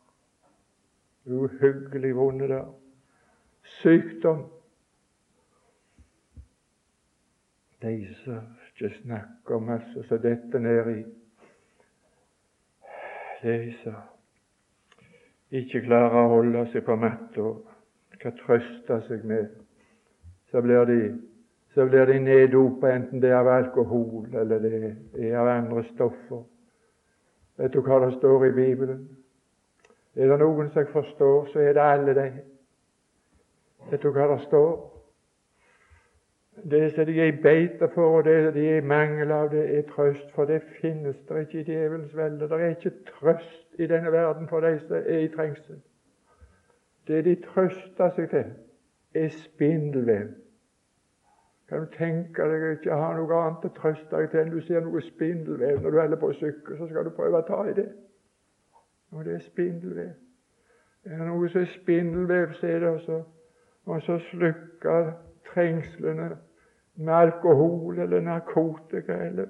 Uhyggelig 1.25 2.15
vonde 2.15 2.47
dager. 2.47 2.73
Sykdom. 3.81 4.45
De 7.81 7.95
som 8.23 8.41
ikke 8.67 8.93
snakker 9.01 9.59
masse 9.59 10.03
som 10.07 10.21
dette 10.21 10.59
ned 10.59 10.89
i 10.97 11.01
de 13.41 13.73
som 13.83 13.97
ikke 15.51 15.81
klarer 15.85 16.15
å 16.15 16.29
holde 16.35 16.65
seg 16.71 16.85
på 16.85 16.95
matta, 16.99 17.47
skal 18.15 18.35
trøste 18.37 18.99
seg 19.07 19.25
med, 19.27 19.49
så 20.51 20.61
blir 20.61 20.85
de, 20.85 20.99
så 21.73 21.87
blir 21.89 22.05
de 22.05 22.19
neddopa, 22.21 22.91
enten 22.93 23.23
det 23.23 23.31
er 23.31 23.39
av 23.39 23.49
alkohol 23.55 24.29
eller 24.37 24.61
det 24.61 24.93
er 25.17 25.39
av 25.41 25.49
andre 25.49 25.83
stoffer. 25.89 26.45
Vet 27.57 27.73
du 27.73 27.81
hva 27.85 27.99
det 28.05 28.13
står 28.19 28.47
i 28.47 28.53
Bibelen? 28.55 29.01
Er 30.15 30.27
det 30.27 30.39
noen 30.39 30.69
som 30.69 30.87
forstår, 30.91 31.45
så 31.53 31.59
er 31.59 31.73
det 31.73 31.83
alle 31.83 32.15
de. 32.15 32.31
Vet 33.91 34.03
du 34.03 34.11
hva 34.11 34.27
det 34.33 34.41
står? 34.45 34.73
Det 36.71 36.81
som 36.93 37.05
de 37.05 37.21
er 37.21 37.31
i 37.31 37.41
beite 37.43 37.87
for, 37.93 38.17
og 38.17 38.25
det 38.25 38.53
de 38.53 38.65
er 38.69 38.81
i 38.81 38.85
mangel 38.85 39.31
av, 39.31 39.49
det 39.51 39.63
er 39.77 39.87
trøst. 39.87 40.27
For 40.35 40.45
det 40.45 40.61
finnes 40.81 41.15
det 41.29 41.39
ikke 41.39 41.59
i 41.59 41.63
djevelens 41.63 42.15
velde. 42.15 42.49
Det 42.49 42.59
er 42.59 42.75
ikke 42.75 42.91
trøst 43.07 43.79
i 43.79 43.87
denne 43.87 44.11
verden 44.11 44.47
for 44.47 44.59
de 44.59 44.79
som 44.79 44.95
er 44.99 45.17
i 45.17 45.31
trengsel. 45.35 45.79
Det 47.07 47.25
de 47.25 47.35
trøster 47.35 48.09
seg 48.15 48.29
til, 48.29 48.53
er 49.15 49.29
spindelvev. 49.29 50.27
Kan 51.69 51.79
du 51.79 51.95
tenke 51.95 52.43
deg 52.51 52.63
ikke 52.71 52.91
å 52.91 52.99
ha 52.99 53.11
noe 53.15 53.35
annet 53.39 53.65
å 53.65 53.73
trøste 53.79 54.11
deg 54.11 54.29
til 54.31 54.41
enn 54.41 54.49
du 54.51 54.59
ser 54.67 54.83
noe 54.83 55.01
spindelvev 55.01 55.79
når 55.79 55.91
du 55.91 55.99
holder 56.01 56.19
på 56.19 56.31
å 56.33 56.35
sykle, 56.35 56.77
så 56.77 56.87
skal 56.89 57.07
du 57.07 57.13
prøve 57.15 57.39
å 57.39 57.47
ta 57.47 57.61
i 57.69 57.75
det. 57.77 57.87
Og 59.11 59.25
det 59.25 59.33
er 59.35 59.39
spindelvev. 59.39 60.11
Er 61.05 61.23
noe 61.25 61.49
som 61.49 61.61
er 61.61 61.71
spindelvev, 61.71 62.53
så 62.53 62.67
er 62.67 62.79
det 62.79 63.23
og 63.85 64.01
så 64.01 64.19
slukker 64.19 65.11
trengslene 65.53 66.37
med 66.95 67.13
alkohol 67.13 67.99
eller 67.99 68.21
narkotika, 68.21 69.13
eller 69.13 69.47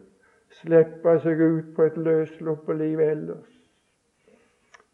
slipper 0.61 1.19
seg 1.19 1.41
ut 1.41 1.73
på 1.75 1.83
et 1.83 1.97
løssluppet 1.97 2.77
liv 2.77 2.99
ellers. 2.99 3.57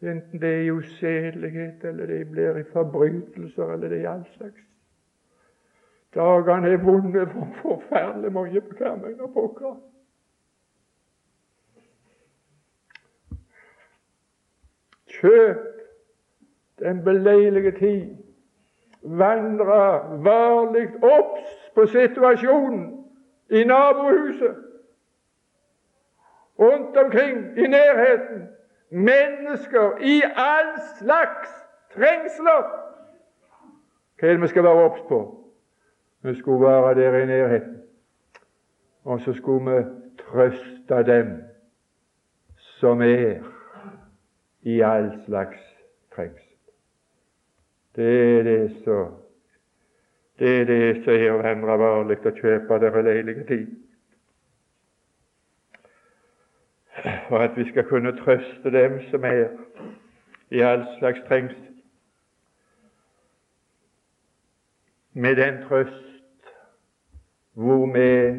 Enten 0.01 0.41
det 0.41 0.49
er 0.49 0.63
i 0.65 0.71
usedelighet, 0.71 1.83
eller 1.83 2.05
det 2.05 2.29
blir 2.31 2.57
i 2.57 2.63
forbrytelser, 2.73 3.73
eller 3.73 3.89
det 3.89 4.01
er 4.01 4.09
all 4.09 4.25
slags. 4.35 4.63
Dagene 6.15 6.69
er 6.73 6.83
vonde 6.83 7.25
for 7.31 7.47
forferdelig 7.61 8.33
mange 8.33 8.61
på 8.61 8.75
Karmøy 8.77 9.19
og 9.19 9.33
pokker. 9.33 9.75
Kjøp 15.21 15.57
den 16.79 17.03
beleilige 17.03 17.71
tid 17.71 18.15
vandre 19.01 19.83
varlig 20.23 20.87
obs 21.03 21.71
på 21.75 21.85
situasjonen 21.85 23.05
i 23.49 23.63
nabohuset, 23.63 24.55
rundt 26.59 26.97
omkring, 26.97 27.57
i 27.57 27.67
nærheten. 27.67 28.47
Mennesker 28.89 29.97
i 30.01 30.21
all 30.35 30.79
slags 30.99 31.49
trengsler. 31.93 32.63
Hva 34.19 34.27
er 34.27 34.31
det 34.31 34.41
vi 34.41 34.47
skal 34.47 34.63
være 34.63 34.83
obs 34.83 35.01
på? 35.09 35.19
Vi 36.21 36.35
skulle 36.39 36.67
være 36.67 36.95
der 36.95 37.17
i 37.17 37.25
nærheten. 37.25 37.81
Og 39.03 39.19
så 39.19 39.33
skulle 39.33 39.71
vi 39.71 39.83
trøste 40.19 41.03
dem 41.03 41.43
som 42.57 43.01
er 43.01 43.43
i 44.67 44.81
all 44.81 45.11
slags 45.25 45.63
trengsel. 46.15 46.43
Det 47.95 48.11
er 48.39 48.43
det 48.43 48.61
som 48.83 49.15
det 50.39 50.49
er 50.61 50.65
det 50.69 51.03
som 51.03 51.13
er 51.13 51.31
å 51.33 51.37
vandre 51.41 51.75
varlig 51.81 52.17
og 52.29 52.35
kjøpe 52.37 52.77
dere 52.83 53.01
leilige 53.07 53.45
tid. 53.49 53.69
For 57.29 57.41
at 57.41 57.57
vi 57.57 57.65
skal 57.71 57.87
kunne 57.89 58.13
trøste 58.19 58.73
dem 58.75 58.99
som 59.09 59.25
er 59.25 59.47
i 60.53 60.61
all 60.61 60.85
slags 60.99 61.23
trengsel. 61.25 61.63
Med 65.13 65.35
den 65.41 65.63
trøst 65.65 66.03
hvor 67.57 67.89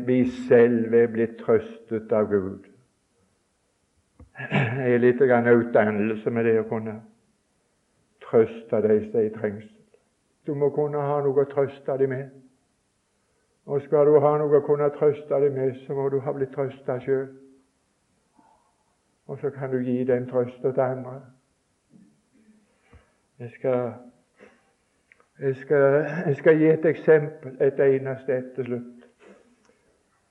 vi 0.07 0.21
selv 0.47 0.95
er 0.95 1.11
blitt 1.11 1.41
trøstet 1.43 2.13
av 2.15 2.31
Gud. 2.31 2.63
Er 4.79 4.99
litt 4.99 5.21
utdannelse 5.21 6.31
med 6.31 6.45
det 6.45 6.59
å 6.61 6.69
kunne 6.69 7.01
trøste 8.23 8.83
de 8.83 8.99
som 9.05 9.19
er 9.21 9.27
i 9.27 9.35
trengsel. 9.35 9.75
Du 10.47 10.55
må 10.55 10.71
kunne 10.71 11.01
ha 11.01 11.21
noe 11.25 11.45
å 11.45 11.51
trøste 11.51 11.97
dem 11.99 12.11
med. 12.11 12.29
Og 13.69 13.83
skal 13.85 14.07
du 14.09 14.19
ha 14.21 14.31
noe 14.41 14.61
å 14.61 14.65
kunne 14.65 14.89
trøste 14.97 15.41
dem 15.43 15.53
med, 15.53 15.75
så 15.87 15.95
må 15.95 16.09
du 16.09 16.21
ha 16.25 16.33
blitt 16.33 16.55
trøsta 16.57 16.99
sjøl. 17.05 17.27
Og 19.29 19.41
så 19.43 19.51
kan 19.53 19.71
du 19.71 19.83
gi 19.85 20.05
den 20.09 20.29
trøsta 20.31 20.73
til 20.73 20.85
andre. 20.85 21.19
Jeg 23.39 23.51
skal, 23.51 23.93
jeg, 25.39 25.57
skal, 25.57 25.85
jeg 26.27 26.37
skal, 26.37 26.57
gi 26.59 26.71
et 26.71 26.85
eksempel, 26.85 27.57
et 27.61 27.81
eneste 27.81 28.41
til 28.57 28.71
slutt. 28.71 28.98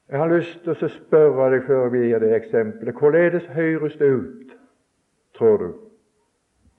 Jeg 0.10 0.20
har 0.20 0.30
lyst 0.32 0.64
til 0.64 0.72
å 0.72 0.94
spørre 0.94 1.50
deg 1.52 1.66
før 1.68 1.90
vi 1.92 2.06
gir 2.08 2.24
det 2.24 2.36
eksempelet. 2.36 2.96
Hvorledes 2.96 3.50
høres 3.56 3.98
det 4.00 4.08
ut, 4.08 4.56
tror 5.36 5.58
du? 5.58 5.68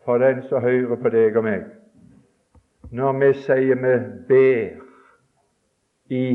for 0.08 0.18
den 0.18 0.42
som 0.48 0.62
hører 0.62 0.96
på 0.96 1.10
deg 1.12 1.34
og 1.36 1.44
meg, 1.44 1.64
når 2.96 3.18
vi 3.20 3.26
sier 3.42 3.76
vi 3.76 3.90
ber 4.28 4.78
i 6.16 6.28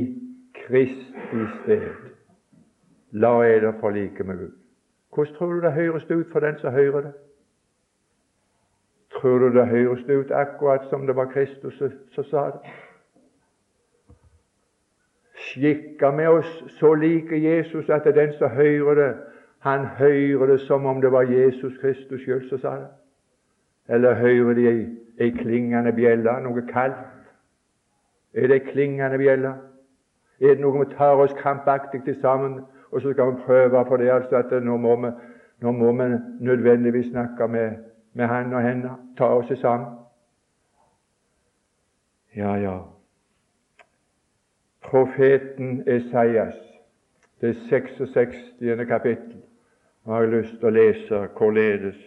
Kristi 0.59 1.45
sted. 1.55 1.87
La 3.17 3.31
eder 3.47 3.73
forlike 3.79 4.23
med 4.29 4.37
Gud. 4.43 4.51
Hvordan 5.15 5.33
tror 5.39 5.53
du 5.53 5.61
det 5.65 5.71
høres 5.73 6.05
ut 6.11 6.29
for 6.31 6.45
den 6.45 6.59
som 6.61 6.77
hører 6.77 7.01
det? 7.07 7.13
Tror 9.17 9.39
du 9.39 9.49
det 9.57 9.65
høres 9.67 10.05
ut 10.05 10.31
akkurat 10.31 10.85
som 10.91 11.07
det 11.09 11.15
var 11.15 11.33
Kristus 11.33 11.81
som 12.13 12.29
sa 12.29 12.45
det? 12.53 12.77
Skikker 15.53 16.11
med 16.11 16.27
oss 16.27 16.63
så 16.67 16.93
like 16.93 17.43
Jesus 17.43 17.89
at 17.89 18.03
det 18.03 18.17
er 18.17 18.25
den 18.25 18.33
som 18.33 18.49
hører 18.49 18.95
det, 18.95 19.15
han 19.59 19.85
hører 19.85 20.45
det 20.45 20.59
som 20.59 20.85
om 20.85 21.01
det 21.01 21.11
var 21.11 21.21
Jesus 21.21 21.77
Kristus 21.81 22.21
sjøl 22.21 22.49
som 22.49 22.59
sa 22.59 22.71
det? 22.75 22.87
Eller 23.89 24.15
hører 24.15 24.53
de 24.53 24.67
ei, 24.67 24.87
ei 25.19 25.29
klingende 25.29 25.93
bjelle, 25.93 26.33
noe 26.41 26.63
kaldt? 26.71 26.97
Er 28.33 28.47
det 28.47 28.57
ei 28.57 28.71
klingende 28.71 29.17
bjelle? 29.17 29.53
Er 30.41 30.55
det 30.55 30.63
noe 30.63 30.79
vi 30.79 30.95
tar 30.95 31.21
oss 31.21 31.35
krampaktig 31.37 32.01
til 32.03 32.17
sammen, 32.21 32.63
og 32.91 33.01
så 33.01 33.13
skal 33.13 33.31
vi 33.31 33.45
prøve 33.45 33.85
for 33.87 33.97
det 33.97 34.09
altså 34.09 34.41
at 34.41 34.63
nå 34.63 34.77
må 34.77 34.95
vi, 35.05 35.11
nå 35.61 35.71
må 35.71 35.91
vi 35.91 36.09
nødvendigvis 36.39 37.11
snakke 37.11 37.47
med, 37.47 37.77
med 38.13 38.25
han 38.25 38.53
og 38.53 38.61
henne, 38.61 38.97
ta 39.17 39.29
oss 39.37 39.53
sammen? 39.59 39.87
Ja, 42.35 42.55
ja. 42.55 42.92
Profeten 44.93 45.83
Esaias, 45.87 46.53
det 47.41 47.55
66. 47.55 48.35
kapittel, 48.87 49.41
har 50.05 50.21
jeg 50.21 50.29
lyst 50.29 50.51
til 50.59 50.67
å 50.69 50.73
lese 50.75 51.21
hvorledes 51.33 51.97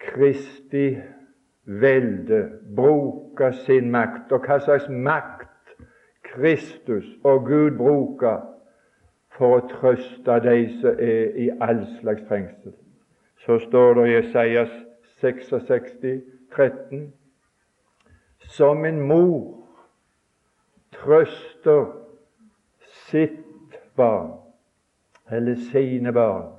Kristi 0.00 0.86
velde 1.82 2.40
bruker 2.76 3.52
sin 3.66 3.92
makt, 3.92 4.32
og 4.32 4.48
hva 4.48 4.56
slags 4.64 4.88
makt 4.88 5.76
Kristus 6.30 7.12
og 7.28 7.44
Gud 7.52 7.76
bruker 7.76 8.40
for 9.36 9.58
å 9.60 9.68
trøste 9.76 10.40
de 10.48 10.58
som 10.80 10.96
er 10.96 11.36
i 11.44 11.50
all 11.60 11.84
slags 12.00 12.24
trengsel. 12.32 12.72
Så 13.44 13.60
står 13.68 14.00
det 14.00 14.08
i 14.08 14.18
Esaias 14.24 14.72
66, 15.20 16.24
13, 16.56 17.10
som 18.56 18.86
en 18.88 19.04
mor 19.04 19.59
trøster 20.92 21.86
sitt 23.10 23.78
barn, 23.96 24.32
eller 25.30 25.54
sine 25.72 26.12
barn, 26.12 26.52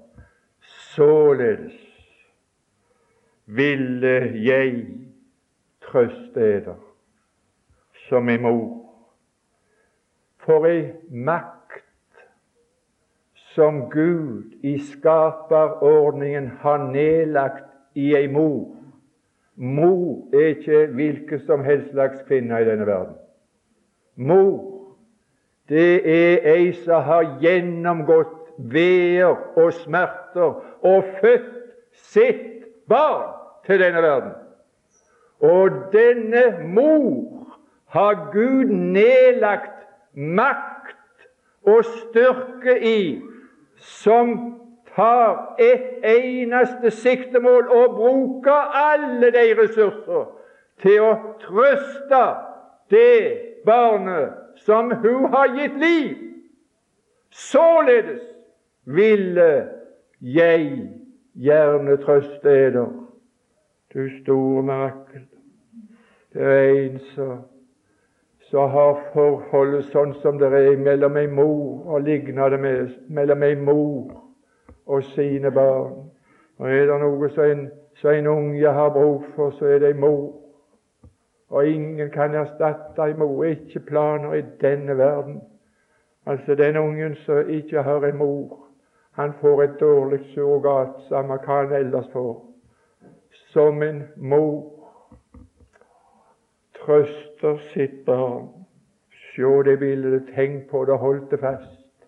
således 0.62 1.74
ville 3.46 4.44
jeg 4.46 4.86
trøste 5.82 6.40
eder 6.40 6.76
som 8.10 8.30
en 8.30 8.42
mor. 8.42 8.78
For 10.42 10.66
ei 10.66 10.94
makt 11.12 11.82
som 13.54 13.90
Gud 13.92 14.56
i 14.64 14.78
skaperordningen 14.80 16.48
har 16.64 16.88
nedlagt 16.92 17.68
i 17.96 18.14
ei 18.16 18.28
mor. 18.32 18.76
Mor 19.56 20.32
er 20.34 20.56
ikke 20.56 20.86
hvilken 20.96 21.44
som 21.46 21.64
helst 21.64 21.92
slags 21.92 22.24
kvinne 22.28 22.62
i 22.62 22.66
denne 22.66 22.88
verden. 22.88 23.16
Mor, 24.22 24.96
det 25.70 26.02
er 26.06 26.48
ei 26.54 26.72
som 26.78 27.02
har 27.08 27.26
gjennomgått 27.42 28.52
veer 28.72 29.34
og 29.58 29.74
smerter 29.74 30.60
og 30.86 31.12
født 31.22 31.48
sitt 32.14 32.66
barn 32.92 33.32
til 33.66 33.82
denne 33.82 34.02
verden. 34.04 34.34
Og 35.42 35.70
denne 35.94 36.44
mor 36.70 37.58
har 37.96 38.30
Gud 38.34 38.70
nedlagt 38.70 39.88
makt 40.14 41.26
og 41.66 41.86
styrke 41.86 42.78
i, 42.78 43.22
som 43.78 44.36
tar 44.96 45.56
et 45.60 46.06
eneste 46.06 46.92
siktemål 46.92 47.68
og 47.68 47.98
bruker 47.98 48.78
alle 48.84 49.32
de 49.34 49.48
ressurser 49.58 50.30
til 50.84 51.06
å 51.06 51.12
trøste 51.42 52.24
det 52.92 53.64
barnet 53.66 54.34
som 54.66 54.92
hun 54.92 55.26
har 55.34 55.56
gitt 55.58 55.80
liv. 55.80 56.18
Således 57.32 58.22
ville 58.86 59.68
jeg 60.22 60.90
gjerne 61.34 61.98
trøste 61.98 62.50
eder, 62.50 62.92
du 63.94 64.10
store 64.22 64.64
mirakel. 64.64 65.26
Det 66.34 66.42
er 66.42 66.70
en 66.70 67.00
som 68.52 68.70
har 68.70 69.00
forholdet 69.14 69.88
sånn 69.92 70.12
som 70.20 70.40
det 70.40 70.52
er 70.52 70.80
mellom 70.80 71.16
ei 71.20 71.28
mor 71.32 71.88
og 71.88 72.04
ligner 72.04 72.52
det 72.52 72.60
med 72.60 72.96
mellom 73.08 73.44
ei 73.48 73.56
mor 73.56 74.12
og 74.86 75.04
sine 75.14 75.52
barn. 75.52 76.12
Og 76.60 76.68
Er 76.70 76.86
det 76.86 77.00
noe 77.00 77.30
som 77.32 77.44
en, 77.44 77.70
så 77.96 78.10
en 78.10 78.28
unge 78.28 78.74
har 78.74 78.90
bruk 78.90 79.24
for, 79.36 79.52
så 79.52 79.66
er 79.66 79.80
det 79.80 79.94
ei 79.94 80.00
mor. 80.00 80.41
Og 81.52 81.68
ingen 81.68 82.10
kan 82.10 82.36
erstatte 82.36 83.02
en 83.02 83.20
mor. 83.20 83.44
Ikke 83.44 83.80
planer 83.80 84.34
i 84.34 84.44
denne 84.62 84.98
verden. 84.98 85.42
Altså 86.26 86.56
den 86.56 86.78
ungen 86.78 87.16
som 87.16 87.50
ikke 87.50 87.82
har 87.82 88.06
en 88.06 88.18
mor, 88.18 88.68
han 89.12 89.34
får 89.42 89.64
et 89.64 89.80
dårlig 89.80 90.20
surrogat, 90.34 91.02
samme 91.10 91.36
hva 91.44 91.58
han 91.62 91.74
ellers 91.74 92.08
får. 92.14 92.46
Som 93.32 93.84
en 93.84 94.04
mor 94.16 94.72
trøster 96.80 97.58
sitt 97.74 98.06
barn. 98.06 98.48
Se 99.36 99.50
det 99.66 99.80
bildet, 99.80 100.30
tenk 100.36 100.70
på 100.70 100.86
det, 100.86 100.98
hold 100.98 101.30
det 101.32 101.40
fast. 101.40 102.08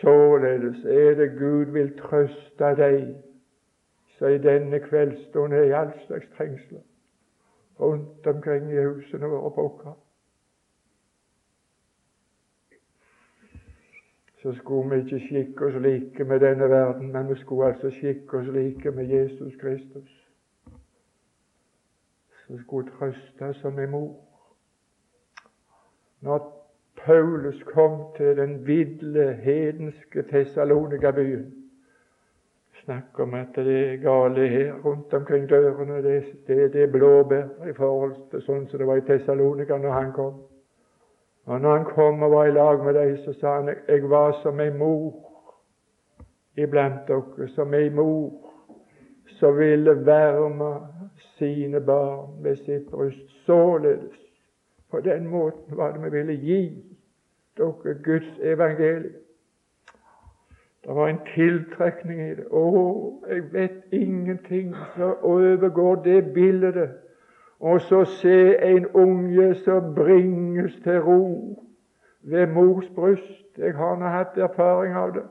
Således 0.00 0.84
er 0.84 1.14
det 1.14 1.38
Gud 1.38 1.72
vil 1.72 1.94
trøste 1.98 2.74
deg 2.76 3.14
så 4.18 4.26
i 4.26 4.38
denne 4.38 4.78
kveldsstund 4.78 5.52
er 5.52 5.62
i 5.62 5.72
all 5.74 5.92
slags 6.06 6.26
trengsler 6.36 6.82
rundt 7.84 8.26
omkring 8.26 8.72
i 8.72 8.84
husene 8.84 9.26
våre 9.26 9.54
på 9.54 9.68
Åkra. 9.68 9.94
så 14.44 14.52
skulle 14.52 14.90
vi 14.90 15.02
ikke 15.02 15.26
skikke 15.26 15.66
oss 15.66 15.74
like 15.80 16.24
med 16.24 16.40
denne 16.40 16.68
verden, 16.68 17.12
men 17.12 17.28
vi 17.28 17.34
skulle 17.40 17.66
altså 17.66 17.90
skikke 17.90 18.38
oss 18.38 18.46
like 18.46 18.90
med 18.90 19.04
Jesus 19.04 19.56
Kristus, 19.60 20.28
som 22.46 22.58
skulle 22.58 22.90
trøste 22.90 23.54
som 23.54 23.78
en 23.78 23.90
mor. 23.90 24.20
Når 26.20 26.68
Paulus 27.04 27.62
kom 27.62 28.12
til 28.16 28.36
den 28.36 28.66
vidle, 28.66 29.32
hedenske 29.32 30.22
Tessalonika-byen 30.22 31.63
Snakk 32.84 33.20
om 33.20 33.34
at 33.34 33.48
det 33.56 33.92
er 33.92 33.96
gale 33.96 34.48
her 34.48 34.72
rundt 34.84 35.14
omkring 35.14 35.48
dørene. 35.48 36.02
Det, 36.02 36.24
det, 36.46 36.72
det 36.72 36.82
er 36.82 36.92
blåbær 36.92 37.68
i 37.68 37.72
forhold 37.72 38.16
til 38.30 38.42
sånn 38.44 38.66
som 38.68 38.82
det 38.82 38.88
var 38.88 39.00
i 39.00 39.06
Tessalonika 39.06 39.78
når 39.80 39.94
han 39.96 40.12
kom. 40.12 40.42
Og 41.46 41.60
når 41.60 41.76
han 41.76 41.86
kom 41.88 42.22
og 42.22 42.32
var 42.32 42.48
i 42.48 42.52
lag 42.52 42.84
med 42.84 42.94
dem, 42.94 43.16
så 43.24 43.32
sa 43.40 43.54
han 43.60 43.72
jeg 43.88 44.10
var 44.10 44.36
som 44.42 44.60
ei 44.60 44.68
mor 44.72 45.14
iblant 46.56 47.08
dere, 47.08 47.48
som 47.56 47.74
ei 47.74 47.88
mor 47.90 48.30
som 49.40 49.56
ville 49.58 49.96
varme 50.04 50.70
sine 51.38 51.80
barn 51.80 52.44
ved 52.44 52.56
sitt 52.66 52.90
bryst. 52.90 53.28
Således, 53.46 54.12
på 54.90 55.00
den 55.00 55.26
måten 55.28 55.76
var 55.76 55.92
det 55.92 56.04
vi 56.04 56.16
ville 56.18 56.32
gi 56.32 56.62
dere 57.56 57.98
Guds 58.04 58.38
evangelium. 58.42 59.23
Det 60.84 60.94
var 60.94 61.08
en 61.08 61.20
tiltrekning 61.34 62.20
i 62.20 62.34
det. 62.34 62.44
Å, 62.50 62.64
jeg 63.28 63.46
vet 63.52 63.92
ingenting 63.92 64.74
som 64.96 65.16
overgår 65.22 66.02
det 66.04 66.20
bildet 66.34 66.90
og 67.64 67.80
så 67.80 68.04
se 68.04 68.56
en 68.62 68.86
unge 68.94 69.54
som 69.54 69.94
bringes 69.94 70.74
til 70.84 71.00
ro 71.00 71.56
ved 72.22 72.46
mors 72.46 72.90
bryst. 72.94 73.58
Jeg 73.58 73.74
har 73.74 73.96
nå 73.96 74.10
hatt 74.12 74.36
erfaring 74.38 74.96
av 74.96 75.14
det. 75.14 75.22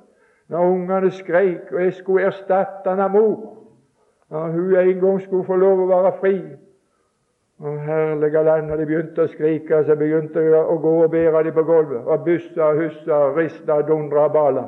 Når 0.49 0.69
ungene 0.69 1.11
skreik, 1.11 1.71
og 1.71 1.83
jeg 1.83 1.93
skulle 1.93 2.25
erstatte 2.25 2.89
han 2.89 2.99
av 2.99 3.11
mor 3.11 3.59
Når 4.29 4.51
hun 4.51 4.75
en 4.75 4.99
gang 4.99 5.21
skulle 5.21 5.45
få 5.45 5.55
lov 5.55 5.83
å 5.83 5.87
være 5.87 6.11
fri. 6.19 6.37
Å, 7.61 7.75
herlige 7.85 8.43
land, 8.43 8.67
når 8.67 8.81
de 8.81 8.85
begynte 8.85 9.27
å 9.27 9.29
skrike, 9.29 9.83
så 9.85 9.95
begynte 9.95 10.41
jeg 10.41 10.57
å 10.57 10.77
gå 10.81 10.93
og 11.03 11.11
bære 11.11 11.43
dem 11.43 11.53
på 11.53 11.63
gulvet. 11.63 12.01
Og 12.01 12.25
bussa 12.25 12.71
hussa, 12.79 13.19
rista, 13.37 13.81
dundra 13.85 14.25
og 14.25 14.33
bala. 14.33 14.65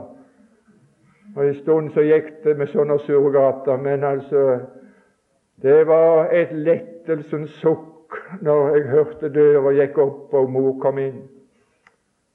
Og 1.36 1.48
En 1.48 1.56
stund 1.56 1.90
så 1.92 2.02
gikk 2.02 2.44
det 2.44 2.58
med 2.58 2.68
sånne 2.72 3.00
surrogater, 3.00 3.78
men 3.78 4.04
altså 4.04 4.60
Det 5.62 5.88
var 5.88 6.30
et 6.32 6.52
lettelsens 6.52 7.52
sukk 7.62 8.18
når 8.42 8.76
jeg 8.76 8.88
hørte 8.90 9.30
døra 9.30 9.72
gikk 9.72 9.98
opp 9.98 10.34
og 10.34 10.50
mor 10.52 10.76
kom 10.82 10.98
inn. 11.00 11.22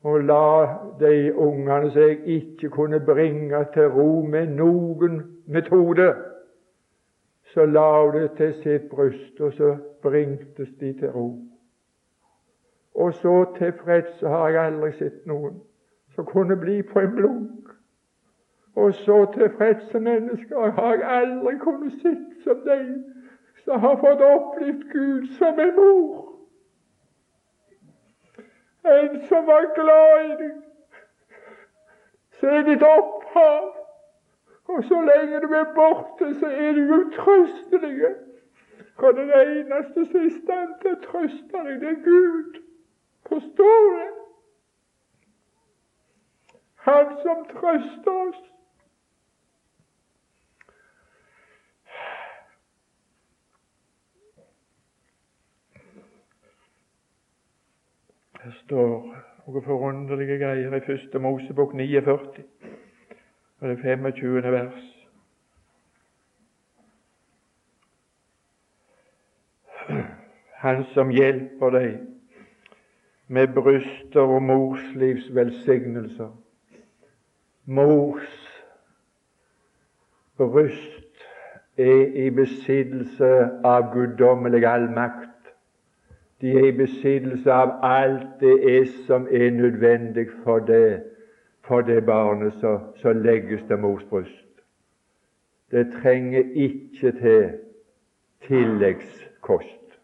Og 0.05 0.25
la 0.25 0.67
de 1.01 1.35
ungene 1.37 1.91
som 1.91 2.03
jeg 2.03 2.19
ikke 2.25 2.71
kunne 2.73 3.01
bringe 3.05 3.65
til 3.75 3.89
ro 3.93 4.23
med 4.25 4.47
noen 4.57 5.21
metode, 5.47 6.15
så 7.53 7.67
la 7.67 8.05
hun 8.05 8.15
det 8.15 8.31
til 8.37 8.55
sitt 8.63 8.89
bryst, 8.91 9.41
og 9.41 9.53
så 9.53 9.77
bringtes 10.03 10.69
de 10.81 10.93
til 10.93 11.11
ro. 11.11 11.29
Og 12.95 13.15
så 13.15 13.45
tilfreds 13.59 14.21
har 14.21 14.49
jeg 14.49 14.67
aldri 14.67 14.93
sett 14.93 15.27
noen 15.27 15.61
som 16.15 16.25
kunne 16.25 16.57
bli 16.57 16.83
på 16.83 17.01
en 17.01 17.15
blunk. 17.17 17.70
Og 18.91 18.95
så 18.95 19.33
tilfredse 19.35 20.01
mennesker 20.01 20.71
har 20.71 21.03
aldri 21.19 21.59
kunnet 21.59 21.93
sett 22.03 22.43
som 22.43 22.63
deg 22.65 22.89
som 23.65 23.85
har 23.85 24.01
fått 24.01 24.25
opplevd 24.27 24.81
Gud 24.91 25.29
som 25.37 25.61
en 25.63 25.71
mor. 25.77 26.25
En 28.95 29.15
som 29.29 29.47
var 29.47 29.69
glad 29.77 30.25
i 30.25 30.35
deg, 30.43 30.59
så 32.41 32.51
er 32.57 32.67
ditt 32.73 32.83
opphav 32.83 33.71
Og 34.75 34.85
så 34.91 35.01
lenge 35.07 35.41
du 35.47 35.55
er 35.63 35.73
borte, 35.79 36.35
så 36.43 36.51
er 36.51 36.73
du 36.73 36.95
utrøstelig. 36.99 38.15
For 38.99 39.15
den 39.23 39.31
eneste 39.31 40.07
som 40.11 40.21
er 40.21 40.27
i 40.27 40.37
stand 40.43 40.77
til 40.83 40.97
å 40.97 41.03
trøste 41.07 41.63
deg, 41.65 41.75
det 41.81 41.95
er 41.95 42.05
Gud. 42.11 42.63
Forstår 43.31 43.91
du? 43.95 44.07
Han 46.91 47.19
som 47.23 47.45
trøster 47.55 48.25
oss. 48.29 48.49
Det 58.45 58.53
står 58.55 59.17
noen 59.47 59.63
forunderlige 59.65 60.39
greier 60.41 60.73
i 60.73 60.81
første 60.81 61.19
Mosebok 61.21 61.75
49, 61.77 62.13
og 63.61 63.69
det 63.69 63.79
25. 63.83 64.53
vers. 64.53 64.87
Han 70.63 70.85
som 70.95 71.13
hjelper 71.13 71.75
deg 71.77 71.99
med 73.29 73.53
bryster 73.55 74.21
og 74.21 74.43
morslivs 74.43 75.29
velsignelser. 75.37 76.31
Mors 77.65 78.39
bryst 80.37 81.27
er 81.77 82.17
i 82.25 82.31
besittelse 82.31 83.35
av 83.65 83.93
guddommelig 83.93 84.65
allmakt. 84.65 85.30
De 86.41 86.51
er 86.59 86.67
i 86.69 86.77
besittelse 86.77 87.53
av 87.53 87.73
alt 87.85 88.41
det 88.41 88.55
er 88.77 88.87
som 89.07 89.27
er 89.31 89.51
nødvendig 89.51 90.27
for 90.45 90.59
det, 90.59 91.03
for 91.61 91.81
det 91.81 92.07
barnet 92.07 92.53
som 92.97 93.23
legges 93.23 93.63
til 93.69 93.79
mors 93.79 94.05
bryst. 94.05 94.47
Det 95.71 95.93
trenger 96.03 96.45
ikke 96.55 97.13
til 97.13 97.51
tilleggskost. 98.47 100.01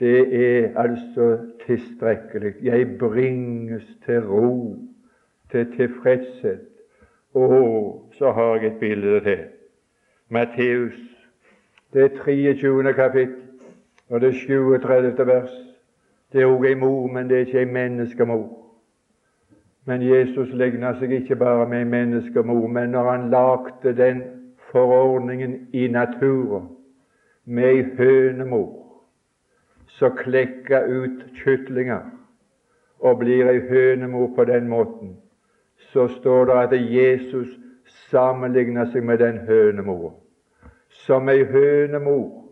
Det 0.00 0.20
er 0.44 0.78
altså 0.80 1.38
tilstrekkelig. 1.66 2.54
Jeg 2.62 2.98
bringes 2.98 3.86
til 4.06 4.26
ro, 4.26 4.76
til 5.50 5.76
tilfredshet. 5.76 6.60
Og 7.34 8.08
så 8.12 8.32
har 8.32 8.54
jeg 8.54 8.66
et 8.66 8.80
bilde 8.80 9.20
til. 9.20 9.38
Matteus, 10.28 11.26
det 11.92 12.12
23. 12.12 12.94
kapittel. 12.94 13.47
Og 14.10 14.20
det 14.20 14.34
37. 14.34 15.26
vers. 15.26 15.50
Det 16.32 16.42
er 16.42 16.46
òg 16.46 16.64
ei 16.64 16.74
mor, 16.74 17.06
men 17.12 17.28
det 17.28 17.36
er 17.36 17.46
ikke 17.46 17.58
ei 17.58 17.72
menneskemor. 17.72 18.48
Men 19.84 20.02
Jesus 20.02 20.48
ligna 20.52 20.92
seg 20.98 21.12
ikke 21.12 21.36
bare 21.36 21.68
med 21.68 21.78
ei 21.78 21.88
menneskemor, 21.88 22.66
men 22.66 22.90
når 22.90 23.10
han 23.10 23.30
lagde 23.30 23.96
den 23.96 24.22
forordningen 24.70 25.68
i 25.72 25.88
naturen 25.88 26.68
med 27.44 27.64
ei 27.64 27.84
hønemor 27.98 28.74
som 29.86 30.16
klekka 30.16 30.82
ut 30.84 31.24
kytlinger 31.40 32.04
og 33.00 33.18
blir 33.18 33.48
ei 33.48 33.60
hønemor 33.68 34.34
på 34.36 34.44
den 34.44 34.68
måten, 34.68 35.16
så 35.76 36.08
står 36.08 36.44
det 36.44 36.58
at 36.62 36.92
Jesus 36.92 37.48
sammenligner 38.10 38.90
seg 38.92 39.04
med 39.04 39.18
den 39.18 39.38
hønemor. 39.38 40.14
Som 40.88 41.28
ei 41.28 41.44
hønemor 41.44 42.47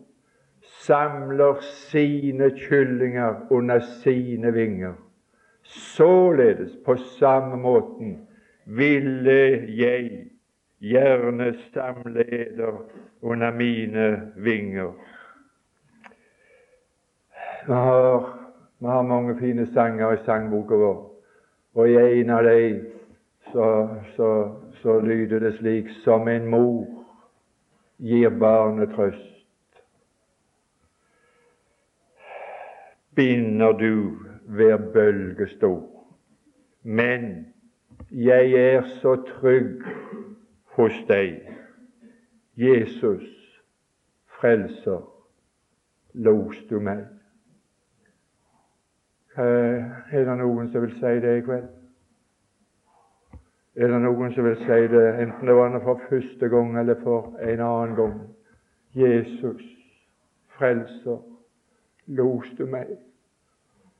samler 0.87 1.59
sine 1.61 2.49
kyllinger 2.49 3.35
under 3.49 3.79
sine 3.79 4.53
vinger. 4.53 4.93
Således, 5.63 6.71
på 6.85 6.95
samme 6.95 7.57
måten, 7.57 8.27
ville 8.65 9.67
jeg 9.67 10.11
gjerne 10.79 11.53
samle 11.73 12.23
eder 12.33 12.83
under 13.21 13.51
mine 13.51 14.31
vinger. 14.35 14.93
Vi 17.67 17.73
har, 17.73 18.39
vi 18.79 18.85
har 18.85 19.01
mange 19.01 19.39
fine 19.39 19.67
sanger 19.73 20.13
i 20.13 20.23
sangboka 20.25 20.75
vår, 20.75 20.99
og 21.75 21.89
i 21.89 21.95
en 21.95 22.29
av 22.29 22.43
dem 22.43 22.85
så, 23.51 23.89
så, 24.15 24.29
så 24.81 24.99
lyder 24.99 25.39
det 25.39 25.57
slik 25.57 25.89
som 26.03 26.27
en 26.27 26.47
mor 26.47 26.85
gir 27.99 28.29
barnet 28.29 28.95
trøst 28.95 29.36
binder 33.17 33.71
du 33.71 34.17
hver 34.45 34.77
bølgestor. 34.93 36.07
Men 36.83 37.47
jeg 38.11 38.51
er 38.53 38.83
så 39.01 39.15
trygg 39.15 39.81
hos 40.77 40.93
deg, 41.09 41.41
Jesus, 42.55 43.25
frelser, 44.39 45.01
los 46.13 46.59
du 46.69 46.77
meg. 46.79 47.07
Er 49.37 50.23
det 50.29 50.37
noen 50.37 50.69
som 50.69 50.85
vil 50.85 50.93
si 50.97 51.15
det 51.25 51.33
i 51.39 51.43
kveld? 51.49 51.65
Er 53.77 53.91
det 53.93 53.99
noen 54.05 54.33
som 54.33 54.45
vil 54.45 54.61
si 54.61 54.79
det, 54.93 55.03
enten 55.25 55.49
det 55.49 55.57
var 55.57 55.79
for 55.81 56.05
første 56.09 56.49
gang 56.53 56.77
eller 56.79 57.01
for 57.01 57.33
en 57.41 57.65
annen 57.65 57.97
gang? 57.97 58.15
Jesus, 58.93 59.65
frelser, 60.57 61.19
los 62.07 62.53
du 62.57 62.65
meg. 62.65 62.97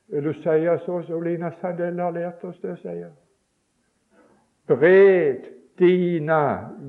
Vil 0.08 0.24
du 0.24 0.32
si 0.32 0.84
så 0.86 1.02
som 1.06 1.22
Lina 1.22 1.50
Sandell 1.60 1.98
har 2.00 2.10
lært 2.10 2.44
oss 2.44 2.60
det 2.62 2.72
å 2.72 2.76
si? 2.80 2.94
Bred 4.68 5.44
dine 5.78 6.40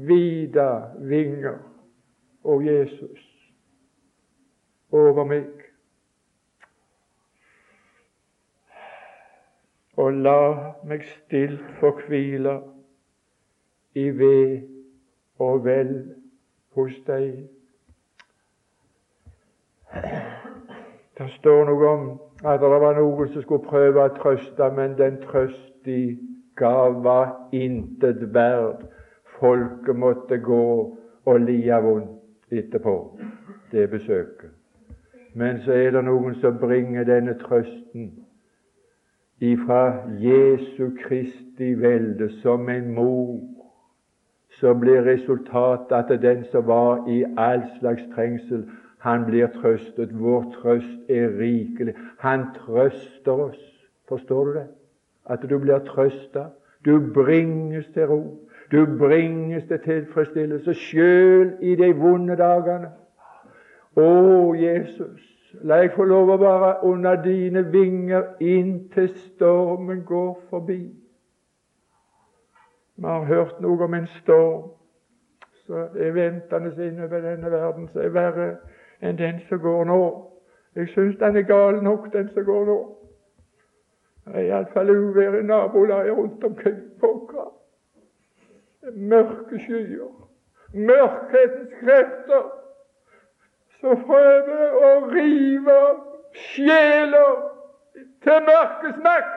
vide 0.07 0.67
vinger, 1.03 1.57
å 2.43 2.55
Jesus, 2.63 3.25
over 4.91 5.27
meg. 5.27 5.49
Og 9.99 10.21
la 10.23 10.39
meg 10.87 11.03
stilt 11.03 11.63
få 11.81 11.91
hvile 12.05 12.55
i 13.99 14.07
ved 14.15 14.63
og 15.43 15.65
vel 15.67 15.93
hos 16.79 16.95
deg. 17.07 17.43
Det 21.19 21.29
står 21.35 21.67
noe 21.67 21.91
om 21.91 22.09
at 22.45 22.59
det 22.61 22.69
var 22.69 22.95
noen 22.95 23.27
som 23.33 23.41
skulle 23.41 23.67
prøve 23.67 24.03
å 24.03 24.13
trøste, 24.15 24.71
men 24.75 24.95
den 24.97 25.17
trøst 25.25 25.73
de 25.85 26.17
gav, 26.55 27.03
var 27.03 27.35
intet 27.51 28.23
verd. 28.33 28.85
Folket 29.39 29.95
måtte 29.95 30.37
gå 30.37 30.63
og 31.25 31.39
lide 31.39 31.81
vondt 31.83 32.51
etterpå 32.51 32.95
det 33.71 33.89
besøket. 33.89 34.51
Men 35.33 35.61
så 35.63 35.71
er 35.71 35.91
det 35.91 36.03
noen 36.03 36.35
som 36.41 36.57
bringer 36.59 37.05
denne 37.07 37.35
trøsten 37.39 38.09
ifra 39.39 40.09
Jesu 40.19 40.89
Kristi 41.03 41.73
velde 41.79 42.29
som 42.41 42.69
en 42.69 42.93
mor. 42.95 43.39
Så 44.59 44.73
blir 44.73 45.05
resultatet 45.05 45.95
at 45.95 46.21
den 46.21 46.43
som 46.51 46.67
var 46.67 47.07
i 47.07 47.23
all 47.37 47.61
slags 47.79 48.03
trengsel, 48.15 48.65
han 48.99 49.25
blir 49.25 49.47
trøstet. 49.47 50.19
Vår 50.19 50.51
trøst 50.61 51.09
er 51.09 51.29
rikelig. 51.39 51.95
Han 52.19 52.45
trøster 52.55 53.31
oss. 53.31 53.61
Forstår 54.09 54.45
du 54.45 54.53
det? 54.53 54.67
At 55.25 55.45
du 55.49 55.57
blir 55.59 55.79
trøsta. 55.79 56.49
Du 56.85 57.13
bringes 57.13 57.87
til 57.93 58.07
ro. 58.07 58.21
Du 58.71 58.85
bringes 58.97 59.63
til 59.67 59.79
tilfredsstillelse 59.79 60.73
sjøl 60.73 61.53
i 61.61 61.75
de 61.75 61.93
vonde 61.95 62.35
dagene. 62.37 62.91
Å, 63.97 64.09
Jesus, 64.55 65.23
la 65.65 65.81
jeg 65.81 65.95
få 65.95 66.05
lov 66.05 66.29
å 66.29 66.37
være 66.37 66.73
under 66.85 67.17
dine 67.23 67.63
vinger 67.71 68.35
inntil 68.39 69.09
stormen 69.15 70.03
går 70.05 70.35
forbi. 70.49 70.83
Vi 72.99 73.07
har 73.07 73.25
hørt 73.25 73.61
noe 73.63 73.87
om 73.87 73.95
en 73.95 74.07
storm 74.19 74.69
som 75.65 75.97
er 75.97 76.11
ventende 76.11 76.73
innover 76.85 77.21
denne 77.23 77.51
verden, 77.51 77.87
som 77.87 78.01
er 78.01 78.13
verre 78.13 78.49
enn 79.01 79.17
den 79.17 79.39
som 79.49 79.59
går 79.59 79.83
nå. 79.83 80.01
Jeg 80.75 80.87
syns 80.87 81.17
den 81.19 81.37
er 81.37 81.41
gal 81.41 81.83
nok, 81.83 82.13
den 82.13 82.29
som 82.33 82.45
går 82.45 82.65
nå. 82.65 82.79
Det 84.25 84.35
er 84.35 84.45
iallfall 84.47 84.89
uvær 84.89 85.39
i 85.39 85.43
nabolaget 85.43 86.17
rundt 86.17 86.43
omkring. 86.43 86.81
Pokker. 86.99 87.53
Mørke 88.93 89.59
skyer. 89.59 90.11
Mørkhetens 90.73 91.73
krefter 91.79 92.43
som 93.79 94.03
prøver 94.05 94.75
å 94.85 94.91
rive 95.09 95.79
sjeler 96.35 97.35
til 98.23 98.45
mørkets 98.51 99.01
makt. 99.03 99.35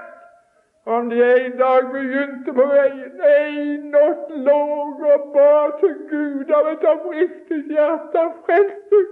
Om 0.86 1.10
de 1.10 1.22
en 1.22 1.58
dag 1.58 1.90
begynte 1.92 2.52
på 2.52 2.64
veien, 2.66 3.20
en 3.32 3.90
natt 3.94 4.30
lå 4.46 4.60
og 5.14 5.28
ba 5.34 5.52
til 5.80 5.92
Gud 6.10 6.50
av 6.58 6.72
et 6.72 6.86
oppriktig 6.92 7.60
hjerte, 7.70 8.24
frelste 8.46 9.02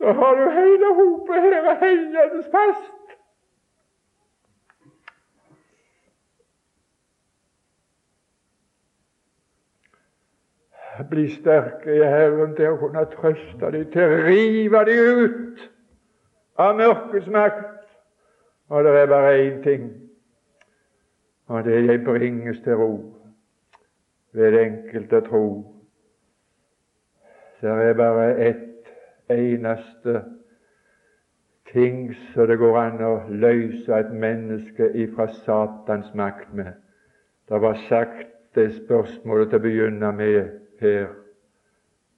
da 0.00 0.12
har 0.12 0.34
du 0.34 0.50
hele 0.50 0.94
hopet 0.94 1.42
hela 1.42 1.74
helgens 1.74 2.46
fast. 2.52 2.96
Bli 11.10 11.28
sterke 11.30 11.94
i 11.96 12.04
Herren 12.04 12.54
til 12.56 12.74
å 12.74 12.78
kunne 12.80 13.04
trøste 13.12 13.70
dem, 13.72 13.86
til 13.92 14.04
å 14.04 14.18
rive 14.26 14.82
dem 14.88 15.20
ut 15.24 15.62
av 16.60 16.76
mørkets 16.76 17.28
makt. 17.32 17.66
Og 18.70 18.84
det 18.84 18.92
er 19.00 19.08
bare 19.10 19.30
én 19.40 19.62
ting, 19.64 19.86
og 21.48 21.64
det 21.64 21.74
er 21.76 21.88
jeg 21.88 22.04
bringes 22.04 22.60
til 22.64 22.76
ro 22.78 22.90
ved 24.32 24.58
enkelte 24.60 25.20
tro. 25.26 25.46
Det 27.60 27.70
er 27.70 27.96
bare 27.98 28.28
ett 28.46 28.69
eneste 29.30 30.22
ting 31.72 32.14
som 32.14 32.46
det 32.46 32.58
går 32.58 32.78
an 32.78 33.02
å 33.04 33.14
løse 33.28 33.94
et 33.94 34.10
menneske 34.12 34.90
ifra 34.94 35.28
Satans 35.44 36.14
makt 36.14 36.54
med. 36.54 36.72
Det 37.48 37.60
var 37.62 37.78
sagt 37.88 38.26
det 38.54 38.72
spørsmålet 38.74 39.50
til 39.50 39.60
å 39.60 39.62
begynne 39.62 40.12
med 40.12 40.50
her. 40.80 41.08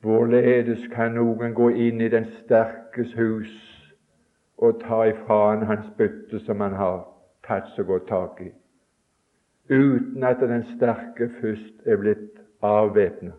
Hvorledes 0.03 0.89
kan 0.95 1.15
noen 1.15 1.55
gå 1.55 1.69
inn 1.71 2.01
i 2.01 2.09
den 2.11 2.27
sterkes 2.41 3.13
hus 3.15 3.53
og 4.59 4.81
ta 4.83 5.05
ifra 5.11 5.39
han 5.51 5.67
hans 5.67 5.87
bytte 5.99 6.41
som 6.43 6.61
han 6.61 6.75
har 6.75 7.05
tatt 7.47 7.71
så 7.77 7.85
godt 7.87 8.09
tak 8.09 8.41
i, 8.43 8.51
uten 9.71 10.25
at 10.25 10.41
den 10.41 10.65
sterke 10.75 11.29
først 11.41 11.87
er 11.87 12.03
blitt 12.03 12.43
avvæpnet? 12.63 13.35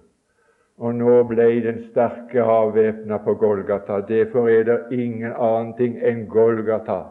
Og 0.78 0.96
nå 0.96 1.24
ble 1.30 1.50
den 1.62 1.84
sterke 1.92 2.42
avvæpna 2.42 3.18
på 3.18 3.34
Golgata. 3.34 4.00
Derfor 4.08 4.50
er 4.50 4.64
det 4.64 4.80
ingen 4.92 5.34
annen 5.34 5.76
ting 5.78 6.00
enn 6.02 6.26
Golgata 6.28 7.04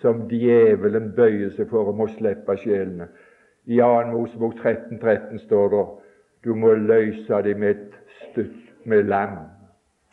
som 0.00 0.26
djevelen 0.28 1.12
bøyer 1.16 1.52
seg 1.54 1.70
for 1.70 1.92
og 1.92 1.96
må 2.00 2.08
slippe 2.16 2.56
sjelene. 2.58 3.08
I 3.66 3.78
2. 3.78 4.10
Mosebok 4.12 4.58
13, 4.62 4.98
13 4.98 5.38
står 5.46 5.68
det 5.74 5.84
du 6.44 6.54
må 6.54 6.74
løse 6.74 7.42
dem 7.42 7.58
med 7.58 7.70
et 7.70 7.94
stutt 8.22 8.86
med 8.86 9.02
lam. 9.10 9.38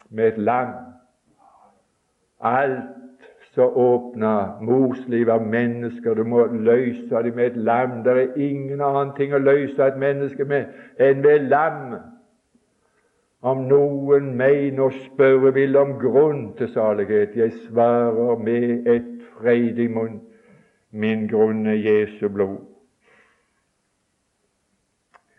Med 0.10 0.28
et 0.28 0.38
lam. 0.38 0.74
Alt 2.42 3.28
som 3.54 3.76
åpner 3.78 4.62
morsliv 4.62 5.30
av 5.30 5.46
mennesker, 5.46 6.14
du 6.14 6.24
må 6.24 6.46
løse 6.46 7.22
dem 7.24 7.36
med 7.36 7.46
et 7.46 7.58
lam. 7.58 8.02
Det 8.04 8.18
er 8.18 8.42
ingen 8.42 8.82
annen 8.82 9.14
ting 9.18 9.34
å 9.34 9.42
løse 9.42 9.86
et 9.86 10.00
menneske 10.02 10.46
med 10.46 10.74
enn 10.98 11.22
med 11.22 11.50
lam. 11.54 11.94
Om 13.44 13.66
noen 13.68 14.30
mener 14.40 14.86
å 14.86 14.92
spørre 15.10 15.50
vil 15.58 15.76
om 15.76 15.98
grunn 16.00 16.46
til 16.56 16.70
salighet, 16.72 17.34
jeg 17.36 17.52
svarer 17.66 18.40
med 18.40 18.88
et 18.88 19.10
freidig 19.36 19.90
munn, 19.92 20.22
min 20.96 21.26
grunn 21.28 21.66
er 21.68 21.76
Jesu 21.76 22.30
blod. 22.32 22.62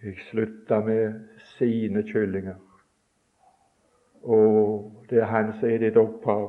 Jeg 0.04 0.20
slutta 0.28 0.82
med 0.84 1.16
sine 1.56 2.04
kyllinger. 2.04 2.60
Og 4.24 4.92
det 5.08 5.22
er 5.24 5.30
han 5.32 5.54
som 5.56 5.68
er 5.70 5.80
ditt 5.86 5.96
opphav. 5.96 6.48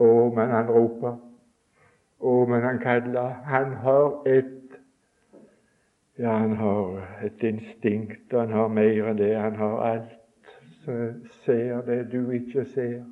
Å, 0.00 0.12
men 0.36 0.52
han 0.52 0.68
roper. 0.68 1.16
Å, 2.20 2.32
men 2.48 2.64
han 2.64 2.80
kaller. 2.84 3.38
Han 3.48 3.78
har 3.86 4.18
et 4.28 4.58
Ja, 6.20 6.34
han 6.42 6.58
har 6.60 6.98
et 7.24 7.40
instinkt, 7.42 8.34
han 8.36 8.52
har 8.52 8.68
mer 8.68 9.08
enn 9.08 9.16
det. 9.16 9.32
Han 9.40 9.56
har 9.56 9.78
alt 9.86 10.18
ser 11.44 11.82
det 11.86 12.12
du 12.12 12.30
ikke 12.30 12.64
ser. 12.64 13.02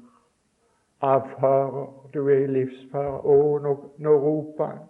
Av 1.03 1.29
farer. 1.41 1.87
Du 2.15 2.27
er 2.29 2.45
i 2.45 2.47
livsfare. 2.47 3.21
Å, 3.25 3.59
nå, 3.63 3.77
nå 3.99 4.17
roper 4.25 4.67
han. 4.67 4.83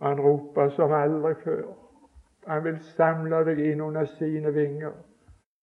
Han 0.00 0.20
roper 0.22 0.70
som 0.76 0.92
aldri 0.94 1.34
før. 1.44 1.68
Han 2.46 2.64
vil 2.64 2.78
samle 2.96 3.42
deg 3.44 3.60
inn 3.60 3.80
under 3.84 4.06
sine 4.18 4.54
vinger. 4.54 4.94